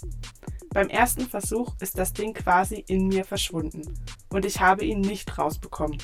Beim 0.71 0.89
ersten 0.89 1.29
Versuch 1.29 1.73
ist 1.81 1.99
das 1.99 2.13
Ding 2.13 2.35
quasi 2.35 2.85
in 2.89 3.07
mir 3.07 3.25
verschwunden 3.25 3.83
und 4.31 4.45
ich 4.45 4.61
habe 4.61 4.85
ihn 4.85 5.01
nicht 5.01 5.39
rausbekommen. 5.39 5.99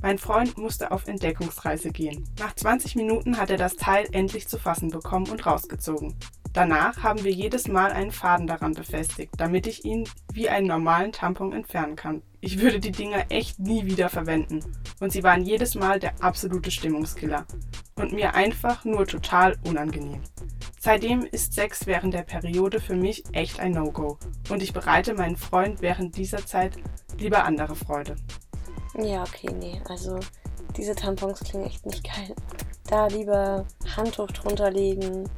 Mein 0.00 0.18
Freund 0.18 0.58
musste 0.58 0.90
auf 0.90 1.06
Entdeckungsreise 1.06 1.90
gehen. 1.90 2.28
Nach 2.38 2.54
20 2.54 2.96
Minuten 2.96 3.38
hat 3.38 3.50
er 3.50 3.56
das 3.56 3.76
Teil 3.76 4.06
endlich 4.12 4.48
zu 4.48 4.58
fassen 4.58 4.90
bekommen 4.90 5.30
und 5.30 5.46
rausgezogen. 5.46 6.14
Danach 6.54 7.02
haben 7.02 7.24
wir 7.24 7.32
jedes 7.32 7.66
Mal 7.66 7.90
einen 7.90 8.12
Faden 8.12 8.46
daran 8.46 8.74
befestigt, 8.74 9.32
damit 9.38 9.66
ich 9.66 9.84
ihn 9.84 10.08
wie 10.32 10.48
einen 10.48 10.68
normalen 10.68 11.10
Tampon 11.10 11.52
entfernen 11.52 11.96
kann. 11.96 12.22
Ich 12.40 12.60
würde 12.60 12.78
die 12.78 12.92
Dinger 12.92 13.24
echt 13.28 13.58
nie 13.58 13.86
wieder 13.86 14.08
verwenden 14.08 14.60
und 15.00 15.10
sie 15.10 15.24
waren 15.24 15.42
jedes 15.42 15.74
Mal 15.74 15.98
der 15.98 16.14
absolute 16.22 16.70
Stimmungskiller 16.70 17.44
und 17.96 18.12
mir 18.12 18.36
einfach 18.36 18.84
nur 18.84 19.04
total 19.04 19.56
unangenehm. 19.66 20.22
Seitdem 20.78 21.24
ist 21.24 21.54
Sex 21.54 21.88
während 21.88 22.14
der 22.14 22.22
Periode 22.22 22.78
für 22.78 22.94
mich 22.94 23.24
echt 23.32 23.58
ein 23.58 23.72
No-Go 23.72 24.18
und 24.48 24.62
ich 24.62 24.72
bereite 24.72 25.14
meinen 25.14 25.36
Freund 25.36 25.82
während 25.82 26.16
dieser 26.16 26.46
Zeit 26.46 26.76
lieber 27.18 27.42
andere 27.44 27.74
Freude. 27.74 28.14
Ja, 28.96 29.24
okay, 29.24 29.52
nee. 29.58 29.82
Also 29.88 30.20
diese 30.76 30.94
Tampons 30.94 31.40
klingen 31.40 31.66
echt 31.66 31.84
nicht 31.84 32.04
geil. 32.04 32.32
Da 32.88 33.08
lieber 33.08 33.66
Handtuch 33.96 34.30
drunter 34.30 34.70
legen 34.70 35.28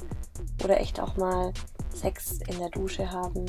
oder 0.64 0.80
echt 0.80 1.00
auch 1.00 1.16
mal 1.16 1.52
Sex 1.94 2.40
in 2.48 2.58
der 2.58 2.70
Dusche 2.70 3.10
haben. 3.10 3.46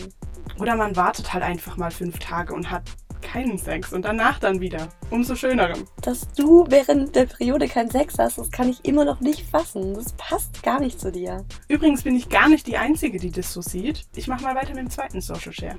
Oder 0.60 0.76
man 0.76 0.96
wartet 0.96 1.34
halt 1.34 1.44
einfach 1.44 1.78
mal 1.78 1.92
fünf 1.92 2.20
Tage 2.20 2.54
und 2.54 2.72
hat 2.72 2.84
keinen 3.22 3.58
Sex 3.58 3.94
und 3.94 4.06
danach 4.06 4.40
dann 4.40 4.62
wieder. 4.62 4.88
Umso 5.10 5.36
schönerem. 5.36 5.86
Dass 6.02 6.28
du 6.34 6.66
während 6.70 7.16
der 7.16 7.26
Periode 7.26 7.68
keinen 7.68 7.90
Sex 7.90 8.18
hast, 8.18 8.38
das 8.38 8.52
kann 8.52 8.70
ich 8.70 8.86
immer 8.86 9.06
noch 9.06 9.20
nicht 9.20 9.50
fassen. 9.50 9.94
Das 9.94 10.14
passt 10.14 10.64
gar 10.64 10.80
nicht 10.80 11.00
zu 11.00 11.12
dir. 11.12 11.46
Übrigens 11.68 12.04
bin 12.04 12.16
ich 12.16 12.30
gar 12.30 12.48
nicht 12.50 12.68
die 12.68 12.78
Einzige, 12.78 13.20
die 13.20 13.32
das 13.32 13.52
so 13.52 13.62
sieht. 13.62 14.06
Ich 14.16 14.28
mache 14.28 14.44
mal 14.44 14.56
weiter 14.56 14.70
mit 14.70 14.80
dem 14.80 14.90
zweiten 14.90 15.22
Social 15.22 15.54
Share. 15.54 15.78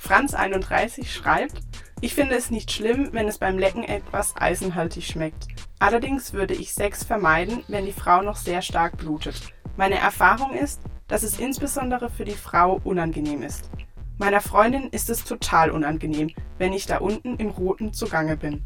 Franz31 0.00 1.06
schreibt, 1.06 1.60
ich 2.00 2.14
finde 2.14 2.36
es 2.36 2.50
nicht 2.50 2.70
schlimm, 2.70 3.08
wenn 3.12 3.26
es 3.26 3.38
beim 3.38 3.58
Lecken 3.58 3.82
etwas 3.82 4.36
eisenhaltig 4.36 5.06
schmeckt. 5.06 5.48
Allerdings 5.80 6.32
würde 6.32 6.54
ich 6.54 6.72
Sex 6.72 7.04
vermeiden, 7.04 7.64
wenn 7.68 7.86
die 7.86 7.92
Frau 7.92 8.22
noch 8.22 8.36
sehr 8.36 8.62
stark 8.62 8.96
blutet. 8.96 9.52
Meine 9.78 9.94
Erfahrung 9.94 10.54
ist, 10.54 10.80
dass 11.06 11.22
es 11.22 11.38
insbesondere 11.38 12.10
für 12.10 12.24
die 12.24 12.32
Frau 12.32 12.80
unangenehm 12.82 13.44
ist. 13.44 13.70
Meiner 14.18 14.40
Freundin 14.40 14.88
ist 14.88 15.08
es 15.08 15.22
total 15.22 15.70
unangenehm, 15.70 16.30
wenn 16.58 16.72
ich 16.72 16.86
da 16.86 16.98
unten 16.98 17.36
im 17.36 17.50
Roten 17.50 17.92
zugange 17.92 18.36
bin. 18.36 18.64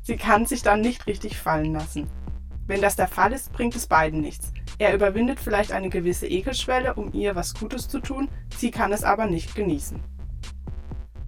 Sie 0.00 0.16
kann 0.16 0.46
sich 0.46 0.62
dann 0.62 0.80
nicht 0.80 1.06
richtig 1.06 1.36
fallen 1.36 1.74
lassen. 1.74 2.10
Wenn 2.66 2.80
das 2.80 2.96
der 2.96 3.08
Fall 3.08 3.34
ist, 3.34 3.52
bringt 3.52 3.76
es 3.76 3.86
beiden 3.86 4.22
nichts. 4.22 4.54
Er 4.78 4.94
überwindet 4.94 5.38
vielleicht 5.38 5.70
eine 5.70 5.90
gewisse 5.90 6.28
Ekelschwelle, 6.28 6.94
um 6.94 7.12
ihr 7.12 7.34
was 7.34 7.52
Gutes 7.52 7.86
zu 7.86 8.00
tun, 8.00 8.30
sie 8.56 8.70
kann 8.70 8.90
es 8.94 9.04
aber 9.04 9.26
nicht 9.26 9.54
genießen. 9.54 10.00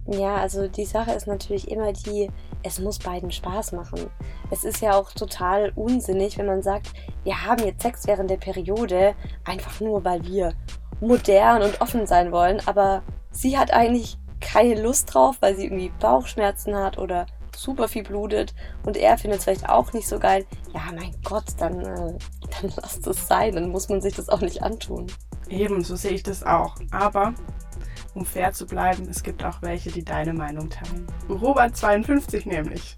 Ja, 0.09 0.37
also 0.37 0.67
die 0.67 0.85
Sache 0.85 1.11
ist 1.11 1.27
natürlich 1.27 1.69
immer 1.69 1.91
die, 1.91 2.31
es 2.63 2.79
muss 2.79 2.97
beiden 2.97 3.29
Spaß 3.29 3.73
machen. 3.73 4.09
Es 4.51 4.63
ist 4.63 4.81
ja 4.81 4.95
auch 4.95 5.11
total 5.11 5.73
unsinnig, 5.75 6.37
wenn 6.37 6.45
man 6.45 6.63
sagt, 6.63 6.93
wir 7.23 7.45
haben 7.45 7.65
jetzt 7.65 7.81
Sex 7.81 8.07
während 8.07 8.29
der 8.29 8.37
Periode, 8.37 9.15
einfach 9.43 9.81
nur 9.81 10.05
weil 10.05 10.23
wir 10.23 10.53
modern 11.01 11.61
und 11.61 11.81
offen 11.81 12.07
sein 12.07 12.31
wollen, 12.31 12.61
aber 12.65 13.03
sie 13.31 13.57
hat 13.57 13.71
eigentlich 13.71 14.17
keine 14.39 14.81
Lust 14.81 15.13
drauf, 15.13 15.37
weil 15.41 15.55
sie 15.55 15.65
irgendwie 15.65 15.91
Bauchschmerzen 15.99 16.75
hat 16.75 16.97
oder 16.97 17.25
super 17.55 17.87
viel 17.87 18.03
blutet 18.03 18.53
und 18.85 18.95
er 18.95 19.17
findet 19.17 19.39
es 19.39 19.43
vielleicht 19.43 19.67
auch 19.67 19.91
nicht 19.91 20.07
so 20.07 20.19
geil. 20.19 20.45
Ja, 20.73 20.81
mein 20.95 21.15
Gott, 21.23 21.45
dann, 21.57 21.81
äh, 21.81 22.17
dann 22.61 22.71
lasst 22.81 23.05
es 23.07 23.27
sein, 23.27 23.55
dann 23.55 23.69
muss 23.69 23.89
man 23.89 23.99
sich 23.99 24.15
das 24.15 24.29
auch 24.29 24.41
nicht 24.41 24.63
antun. 24.63 25.07
Eben, 25.49 25.83
so 25.83 25.95
sehe 25.95 26.11
ich 26.11 26.23
das 26.23 26.43
auch. 26.43 26.75
Aber 26.91 27.33
um 28.17 28.25
fair 28.25 28.51
zu 28.51 28.65
bleiben, 28.65 29.07
es 29.09 29.21
gibt 29.21 29.43
auch 29.45 29.61
welche, 29.61 29.91
die 29.91 30.03
deine 30.03 30.33
Meinung 30.33 30.69
teilen. 30.69 31.05
Robert52 31.29 32.47
nämlich. 32.47 32.97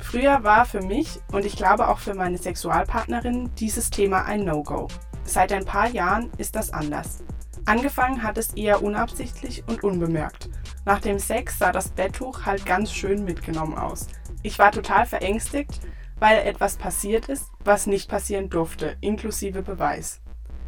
Früher 0.00 0.44
war 0.44 0.64
für 0.64 0.80
mich 0.80 1.20
und 1.32 1.44
ich 1.44 1.56
glaube 1.56 1.88
auch 1.88 1.98
für 1.98 2.14
meine 2.14 2.38
Sexualpartnerin 2.38 3.50
dieses 3.56 3.90
Thema 3.90 4.24
ein 4.24 4.44
No-Go. 4.44 4.88
Seit 5.24 5.52
ein 5.52 5.64
paar 5.64 5.88
Jahren 5.88 6.30
ist 6.38 6.54
das 6.54 6.72
anders. 6.72 7.24
Angefangen 7.66 8.22
hat 8.22 8.38
es 8.38 8.52
eher 8.54 8.82
unabsichtlich 8.82 9.64
und 9.66 9.82
unbemerkt. 9.82 10.50
Nach 10.84 11.00
dem 11.00 11.18
Sex 11.18 11.58
sah 11.58 11.72
das 11.72 11.88
Betttuch 11.88 12.44
halt 12.44 12.66
ganz 12.66 12.92
schön 12.92 13.24
mitgenommen 13.24 13.76
aus. 13.76 14.06
Ich 14.42 14.58
war 14.58 14.70
total 14.70 15.06
verängstigt, 15.06 15.80
weil 16.20 16.46
etwas 16.46 16.76
passiert 16.76 17.28
ist, 17.28 17.50
was 17.64 17.86
nicht 17.86 18.08
passieren 18.08 18.50
durfte, 18.50 18.96
inklusive 19.00 19.62
Beweis. 19.62 20.20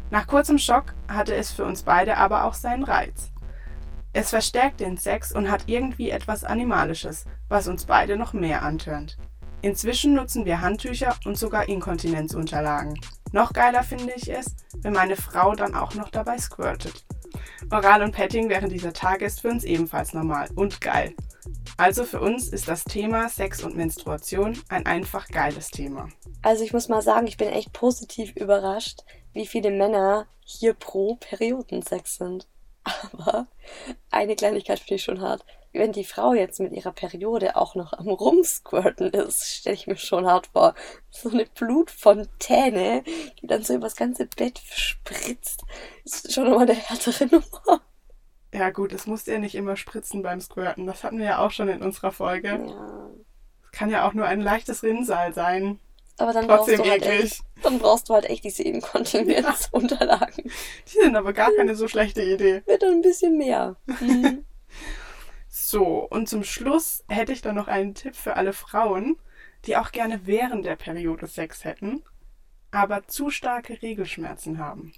Nach 0.09 0.25
kurzem 0.25 0.57
Schock 0.57 0.95
hatte 1.07 1.35
es 1.35 1.51
für 1.51 1.65
uns 1.65 1.83
beide 1.83 2.17
aber 2.17 2.45
auch 2.45 2.53
seinen 2.53 2.83
Reiz. 2.83 3.31
Es 4.19 4.31
verstärkt 4.31 4.79
den 4.79 4.97
Sex 4.97 5.31
und 5.31 5.51
hat 5.51 5.65
irgendwie 5.67 6.09
etwas 6.09 6.43
Animalisches, 6.43 7.25
was 7.49 7.67
uns 7.67 7.85
beide 7.85 8.17
noch 8.17 8.33
mehr 8.33 8.63
antörnt. 8.63 9.15
Inzwischen 9.61 10.15
nutzen 10.15 10.43
wir 10.43 10.59
Handtücher 10.61 11.15
und 11.25 11.37
sogar 11.37 11.69
Inkontinenzunterlagen. 11.69 12.99
Noch 13.31 13.53
geiler 13.53 13.83
finde 13.83 14.13
ich 14.15 14.27
es, 14.27 14.55
wenn 14.79 14.93
meine 14.93 15.17
Frau 15.17 15.53
dann 15.53 15.75
auch 15.75 15.93
noch 15.93 16.09
dabei 16.09 16.39
squirtet. 16.39 17.05
Oral 17.69 18.01
und 18.01 18.11
Petting 18.11 18.49
während 18.49 18.71
dieser 18.71 18.91
Tage 18.91 19.23
ist 19.23 19.41
für 19.41 19.49
uns 19.49 19.63
ebenfalls 19.63 20.15
normal 20.15 20.49
und 20.55 20.81
geil. 20.81 21.13
Also 21.77 22.03
für 22.03 22.19
uns 22.19 22.49
ist 22.49 22.67
das 22.67 22.85
Thema 22.85 23.29
Sex 23.29 23.63
und 23.63 23.75
Menstruation 23.75 24.59
ein 24.69 24.87
einfach 24.87 25.27
geiles 25.27 25.69
Thema. 25.69 26.09
Also 26.41 26.63
ich 26.63 26.73
muss 26.73 26.89
mal 26.89 27.03
sagen, 27.03 27.27
ich 27.27 27.37
bin 27.37 27.49
echt 27.49 27.71
positiv 27.71 28.35
überrascht, 28.35 29.01
wie 29.33 29.45
viele 29.45 29.69
Männer 29.69 30.25
hier 30.43 30.73
pro 30.73 31.17
Periodensex 31.17 32.15
sind. 32.15 32.47
Aber 33.13 33.47
eine 34.11 34.35
Kleinigkeit 34.35 34.79
finde 34.79 34.95
ich 34.95 35.03
schon 35.03 35.21
hart. 35.21 35.45
Wenn 35.73 35.91
die 35.91 36.05
Frau 36.05 36.33
jetzt 36.33 36.59
mit 36.59 36.73
ihrer 36.73 36.91
Periode 36.91 37.55
auch 37.55 37.75
noch 37.75 37.93
am 37.93 38.07
Rumsquirten 38.07 39.11
ist, 39.11 39.45
stelle 39.45 39.75
ich 39.75 39.85
mir 39.85 39.97
schon 39.97 40.25
hart 40.25 40.47
vor. 40.47 40.73
So 41.09 41.29
eine 41.29 41.45
Blutfontäne, 41.45 43.03
die 43.41 43.47
dann 43.47 43.63
so 43.63 43.75
über 43.75 43.85
das 43.85 43.95
ganze 43.95 44.25
Bett 44.25 44.59
spritzt, 44.59 45.63
ist 46.03 46.33
schon 46.33 46.45
nochmal 46.45 46.69
eine 46.69 46.73
härtere 46.73 47.25
Nummer. 47.31 47.81
Ja 48.53 48.69
gut, 48.71 48.93
es 48.93 49.05
muss 49.05 49.25
ja 49.25 49.37
nicht 49.37 49.55
immer 49.55 49.75
spritzen 49.75 50.23
beim 50.23 50.39
Squirten. 50.39 50.87
Das 50.87 51.03
hatten 51.03 51.19
wir 51.19 51.25
ja 51.25 51.39
auch 51.39 51.51
schon 51.51 51.67
in 51.67 51.81
unserer 51.81 52.11
Folge. 52.11 52.47
Ja. 52.47 53.09
Es 53.65 53.71
kann 53.71 53.89
ja 53.89 54.07
auch 54.07 54.13
nur 54.13 54.25
ein 54.25 54.41
leichtes 54.41 54.83
Rinnsal 54.83 55.33
sein. 55.33 55.79
Aber 56.17 56.33
dann 56.33 56.47
Trotzdem 56.47 56.77
brauchst, 56.77 56.87
du 56.87 56.91
halt 56.91 57.05
echt, 57.05 57.41
dann 57.61 57.79
brauchst 57.79 58.09
du 58.09 58.13
halt 58.13 58.25
echt 58.25 58.43
diese 58.43 58.63
Inkontinenzunterlagen. 58.63 60.45
Ja. 60.45 60.51
Die 60.87 60.99
sind 61.03 61.15
aber 61.15 61.33
gar 61.33 61.51
keine 61.51 61.75
so 61.75 61.87
schlechte 61.87 62.23
Idee. 62.23 62.63
Wird 62.65 62.81
dann 62.81 62.93
ein 62.93 63.01
bisschen 63.01 63.37
mehr. 63.37 63.75
Mhm. 63.99 64.45
so, 65.47 66.07
und 66.09 66.27
zum 66.27 66.43
Schluss 66.43 67.03
hätte 67.07 67.33
ich 67.33 67.41
dann 67.41 67.55
noch 67.55 67.67
einen 67.67 67.93
Tipp 67.93 68.15
für 68.15 68.35
alle 68.35 68.53
Frauen, 68.53 69.17
die 69.65 69.77
auch 69.77 69.91
gerne 69.91 70.21
während 70.25 70.65
der 70.65 70.75
Periode 70.75 71.27
Sex 71.27 71.65
hätten, 71.65 72.03
aber 72.71 73.07
zu 73.07 73.29
starke 73.29 73.81
Regelschmerzen 73.81 74.57
haben. 74.59 74.93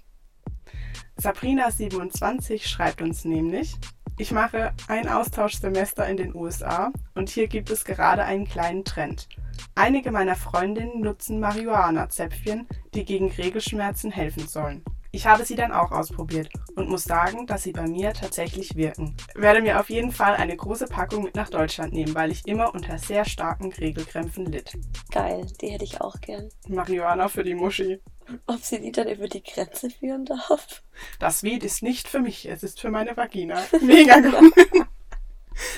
Sabrina27 1.20 2.66
schreibt 2.66 3.02
uns 3.02 3.24
nämlich, 3.24 3.76
ich 4.18 4.32
mache 4.32 4.72
ein 4.88 5.08
Austauschsemester 5.08 6.06
in 6.06 6.16
den 6.16 6.34
USA 6.34 6.92
und 7.14 7.30
hier 7.30 7.48
gibt 7.48 7.70
es 7.70 7.84
gerade 7.84 8.24
einen 8.24 8.46
kleinen 8.46 8.84
Trend. 8.84 9.28
Einige 9.74 10.10
meiner 10.10 10.36
Freundinnen 10.36 11.00
nutzen 11.00 11.40
Marihuana-Zäpfchen, 11.40 12.66
die 12.94 13.04
gegen 13.04 13.30
Regelschmerzen 13.30 14.10
helfen 14.10 14.46
sollen. 14.46 14.84
Ich 15.12 15.26
habe 15.26 15.44
sie 15.44 15.56
dann 15.56 15.72
auch 15.72 15.90
ausprobiert 15.90 16.48
und 16.76 16.88
muss 16.88 17.04
sagen, 17.04 17.46
dass 17.46 17.64
sie 17.64 17.72
bei 17.72 17.86
mir 17.86 18.12
tatsächlich 18.12 18.76
wirken. 18.76 19.16
Werde 19.34 19.60
mir 19.60 19.80
auf 19.80 19.90
jeden 19.90 20.12
Fall 20.12 20.36
eine 20.36 20.56
große 20.56 20.86
Packung 20.86 21.24
mit 21.24 21.34
nach 21.34 21.50
Deutschland 21.50 21.92
nehmen, 21.92 22.14
weil 22.14 22.30
ich 22.30 22.46
immer 22.46 22.72
unter 22.74 22.96
sehr 22.98 23.24
starken 23.24 23.72
Regelkrämpfen 23.72 24.46
litt. 24.46 24.78
Geil, 25.10 25.46
die 25.60 25.68
hätte 25.68 25.84
ich 25.84 26.00
auch 26.00 26.20
gern. 26.20 26.48
Marihuana 26.68 27.28
für 27.28 27.42
die 27.42 27.54
Muschi. 27.54 28.00
Ob 28.46 28.60
sie 28.60 28.80
die 28.80 28.92
dann 28.92 29.08
über 29.08 29.26
die 29.26 29.42
Grenze 29.42 29.90
führen 29.90 30.24
darf? 30.24 30.82
Das 31.18 31.42
Weed 31.42 31.64
ist 31.64 31.82
nicht 31.82 32.06
für 32.06 32.20
mich, 32.20 32.48
es 32.48 32.62
ist 32.62 32.80
für 32.80 32.90
meine 32.90 33.16
Vagina. 33.16 33.60
Mega 33.80 34.20
gut. 34.20 34.52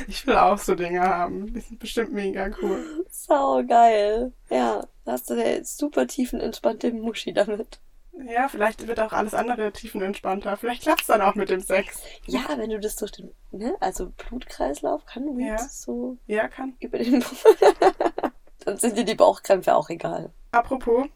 Ich 0.06 0.26
will 0.26 0.36
auch 0.36 0.58
so 0.58 0.76
Dinge 0.76 1.00
haben. 1.00 1.52
Die 1.52 1.60
sind 1.60 1.80
bestimmt 1.80 2.12
mega 2.12 2.50
cool. 2.60 3.04
Sau 3.10 3.64
geil. 3.64 4.32
Ja, 4.48 4.86
da 5.04 5.12
hast 5.12 5.28
du 5.28 5.34
eine 5.34 5.64
super 5.64 6.06
tiefenentspannte 6.06 6.92
Muschi 6.92 7.32
damit. 7.32 7.80
Ja, 8.12 8.48
vielleicht 8.48 8.86
wird 8.86 9.00
auch 9.00 9.12
alles 9.12 9.34
andere 9.34 9.72
tiefenentspannter. 9.72 10.56
Vielleicht 10.56 10.82
klappt 10.82 11.02
es 11.02 11.06
dann 11.06 11.22
auch 11.22 11.34
mit 11.34 11.48
dem 11.48 11.60
Sex. 11.60 12.02
Ja, 12.26 12.44
wenn 12.56 12.70
du 12.70 12.78
das 12.78 12.96
durch 12.96 13.12
den, 13.12 13.32
ne, 13.50 13.74
also 13.80 14.10
Blutkreislauf 14.10 15.06
kann 15.06 15.36
Weed 15.36 15.46
ja. 15.46 15.58
so. 15.58 16.18
Ja, 16.26 16.48
kann. 16.48 16.76
Über 16.80 16.98
den 16.98 17.24
Dann 18.64 18.76
sind 18.76 18.96
dir 18.96 19.04
die 19.04 19.14
Bauchkrämpfe 19.14 19.74
auch 19.74 19.88
egal. 19.88 20.30
Apropos, 20.52 21.06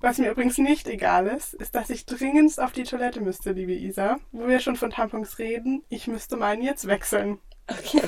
was 0.00 0.18
mir 0.18 0.30
übrigens 0.30 0.56
nicht 0.56 0.88
egal 0.88 1.26
ist, 1.26 1.54
ist, 1.54 1.74
dass 1.74 1.90
ich 1.90 2.06
dringendst 2.06 2.60
auf 2.60 2.72
die 2.72 2.84
Toilette 2.84 3.20
müsste, 3.20 3.52
liebe 3.52 3.74
Isa. 3.74 4.18
Wo 4.32 4.46
wir 4.46 4.60
schon 4.60 4.76
von 4.76 4.90
Tampons 4.90 5.38
reden, 5.38 5.82
ich 5.88 6.06
müsste 6.06 6.36
meinen 6.36 6.62
jetzt 6.62 6.86
wechseln. 6.86 7.38
Okay. 7.68 8.02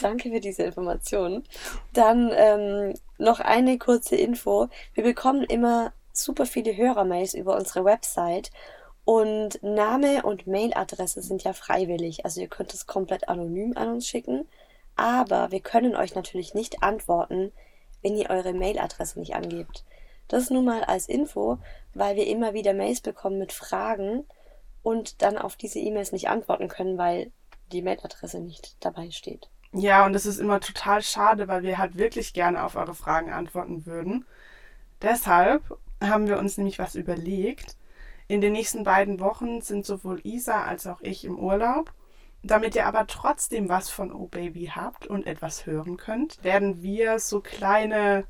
Danke 0.00 0.30
für 0.30 0.40
diese 0.40 0.62
Information. 0.62 1.44
Dann 1.92 2.30
ähm, 2.34 2.94
noch 3.18 3.40
eine 3.40 3.76
kurze 3.78 4.16
Info. 4.16 4.68
Wir 4.94 5.02
bekommen 5.02 5.42
immer 5.42 5.92
super 6.22 6.46
viele 6.46 6.76
Hörermails 6.76 7.34
über 7.34 7.56
unsere 7.56 7.84
Website 7.84 8.50
und 9.04 9.62
Name 9.62 10.22
und 10.22 10.46
Mailadresse 10.46 11.22
sind 11.22 11.42
ja 11.42 11.54
freiwillig. 11.54 12.26
Also 12.26 12.42
ihr 12.42 12.48
könnt 12.48 12.74
es 12.74 12.86
komplett 12.86 13.28
anonym 13.28 13.74
an 13.76 13.88
uns 13.88 14.06
schicken. 14.06 14.46
Aber 14.96 15.50
wir 15.50 15.60
können 15.60 15.96
euch 15.96 16.14
natürlich 16.14 16.52
nicht 16.52 16.82
antworten, 16.82 17.52
wenn 18.02 18.16
ihr 18.16 18.30
eure 18.30 18.52
Mailadresse 18.52 19.18
nicht 19.18 19.34
angebt. 19.34 19.84
Das 20.28 20.50
nur 20.50 20.62
mal 20.62 20.84
als 20.84 21.08
Info, 21.08 21.58
weil 21.94 22.16
wir 22.16 22.26
immer 22.26 22.52
wieder 22.52 22.74
Mails 22.74 23.00
bekommen 23.00 23.38
mit 23.38 23.52
Fragen 23.52 24.26
und 24.82 25.22
dann 25.22 25.38
auf 25.38 25.56
diese 25.56 25.78
E-Mails 25.78 26.12
nicht 26.12 26.28
antworten 26.28 26.68
können, 26.68 26.98
weil 26.98 27.32
die 27.72 27.80
Mailadresse 27.80 28.40
nicht 28.40 28.76
dabei 28.80 29.10
steht. 29.10 29.48
Ja, 29.72 30.04
und 30.04 30.12
das 30.12 30.26
ist 30.26 30.38
immer 30.38 30.60
total 30.60 31.00
schade, 31.02 31.48
weil 31.48 31.62
wir 31.62 31.78
halt 31.78 31.96
wirklich 31.96 32.34
gerne 32.34 32.62
auf 32.64 32.76
eure 32.76 32.94
Fragen 32.94 33.32
antworten 33.32 33.86
würden. 33.86 34.26
Deshalb 35.00 35.62
haben 36.02 36.28
wir 36.28 36.38
uns 36.38 36.56
nämlich 36.56 36.78
was 36.78 36.94
überlegt. 36.94 37.76
In 38.28 38.40
den 38.40 38.52
nächsten 38.52 38.84
beiden 38.84 39.20
Wochen 39.20 39.60
sind 39.62 39.86
sowohl 39.86 40.20
Isa 40.22 40.64
als 40.64 40.86
auch 40.86 41.00
ich 41.00 41.24
im 41.24 41.38
Urlaub. 41.38 41.92
Damit 42.42 42.76
ihr 42.76 42.86
aber 42.86 43.06
trotzdem 43.06 43.68
was 43.68 43.90
von 43.90 44.12
Oh 44.12 44.26
Baby 44.26 44.70
habt 44.74 45.06
und 45.06 45.26
etwas 45.26 45.66
hören 45.66 45.96
könnt, 45.96 46.42
werden 46.44 46.82
wir 46.82 47.18
so 47.18 47.40
kleine 47.40 48.26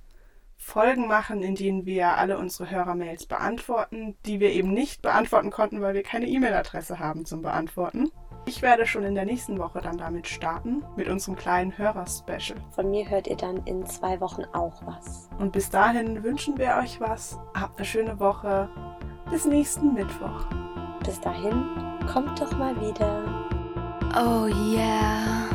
Folgen 0.56 1.06
machen, 1.06 1.42
in 1.42 1.54
denen 1.54 1.86
wir 1.86 2.16
alle 2.16 2.38
unsere 2.38 2.70
Hörermails 2.70 3.26
beantworten, 3.26 4.16
die 4.26 4.40
wir 4.40 4.50
eben 4.52 4.72
nicht 4.72 5.02
beantworten 5.02 5.50
konnten, 5.50 5.80
weil 5.80 5.94
wir 5.94 6.02
keine 6.02 6.26
E-Mail-Adresse 6.26 6.98
haben 6.98 7.26
zum 7.26 7.42
Beantworten. 7.42 8.10
Ich 8.48 8.62
werde 8.62 8.86
schon 8.86 9.04
in 9.04 9.14
der 9.14 9.26
nächsten 9.26 9.58
Woche 9.58 9.82
dann 9.82 9.98
damit 9.98 10.26
starten, 10.26 10.82
mit 10.96 11.06
unserem 11.06 11.36
kleinen 11.36 11.76
Hörer-Special. 11.76 12.58
Von 12.70 12.90
mir 12.90 13.06
hört 13.06 13.26
ihr 13.26 13.36
dann 13.36 13.58
in 13.66 13.84
zwei 13.84 14.18
Wochen 14.22 14.44
auch 14.54 14.80
was. 14.86 15.28
Und 15.38 15.52
bis 15.52 15.68
dahin 15.68 16.24
wünschen 16.24 16.56
wir 16.56 16.78
euch 16.82 16.98
was. 16.98 17.38
Habt 17.52 17.76
eine 17.76 17.84
schöne 17.84 18.18
Woche. 18.18 18.70
Bis 19.30 19.44
nächsten 19.44 19.92
Mittwoch. 19.92 20.46
Bis 21.04 21.20
dahin, 21.20 21.62
kommt 22.10 22.40
doch 22.40 22.56
mal 22.56 22.74
wieder. 22.80 23.22
Oh 24.16 24.46
yeah. 24.46 25.47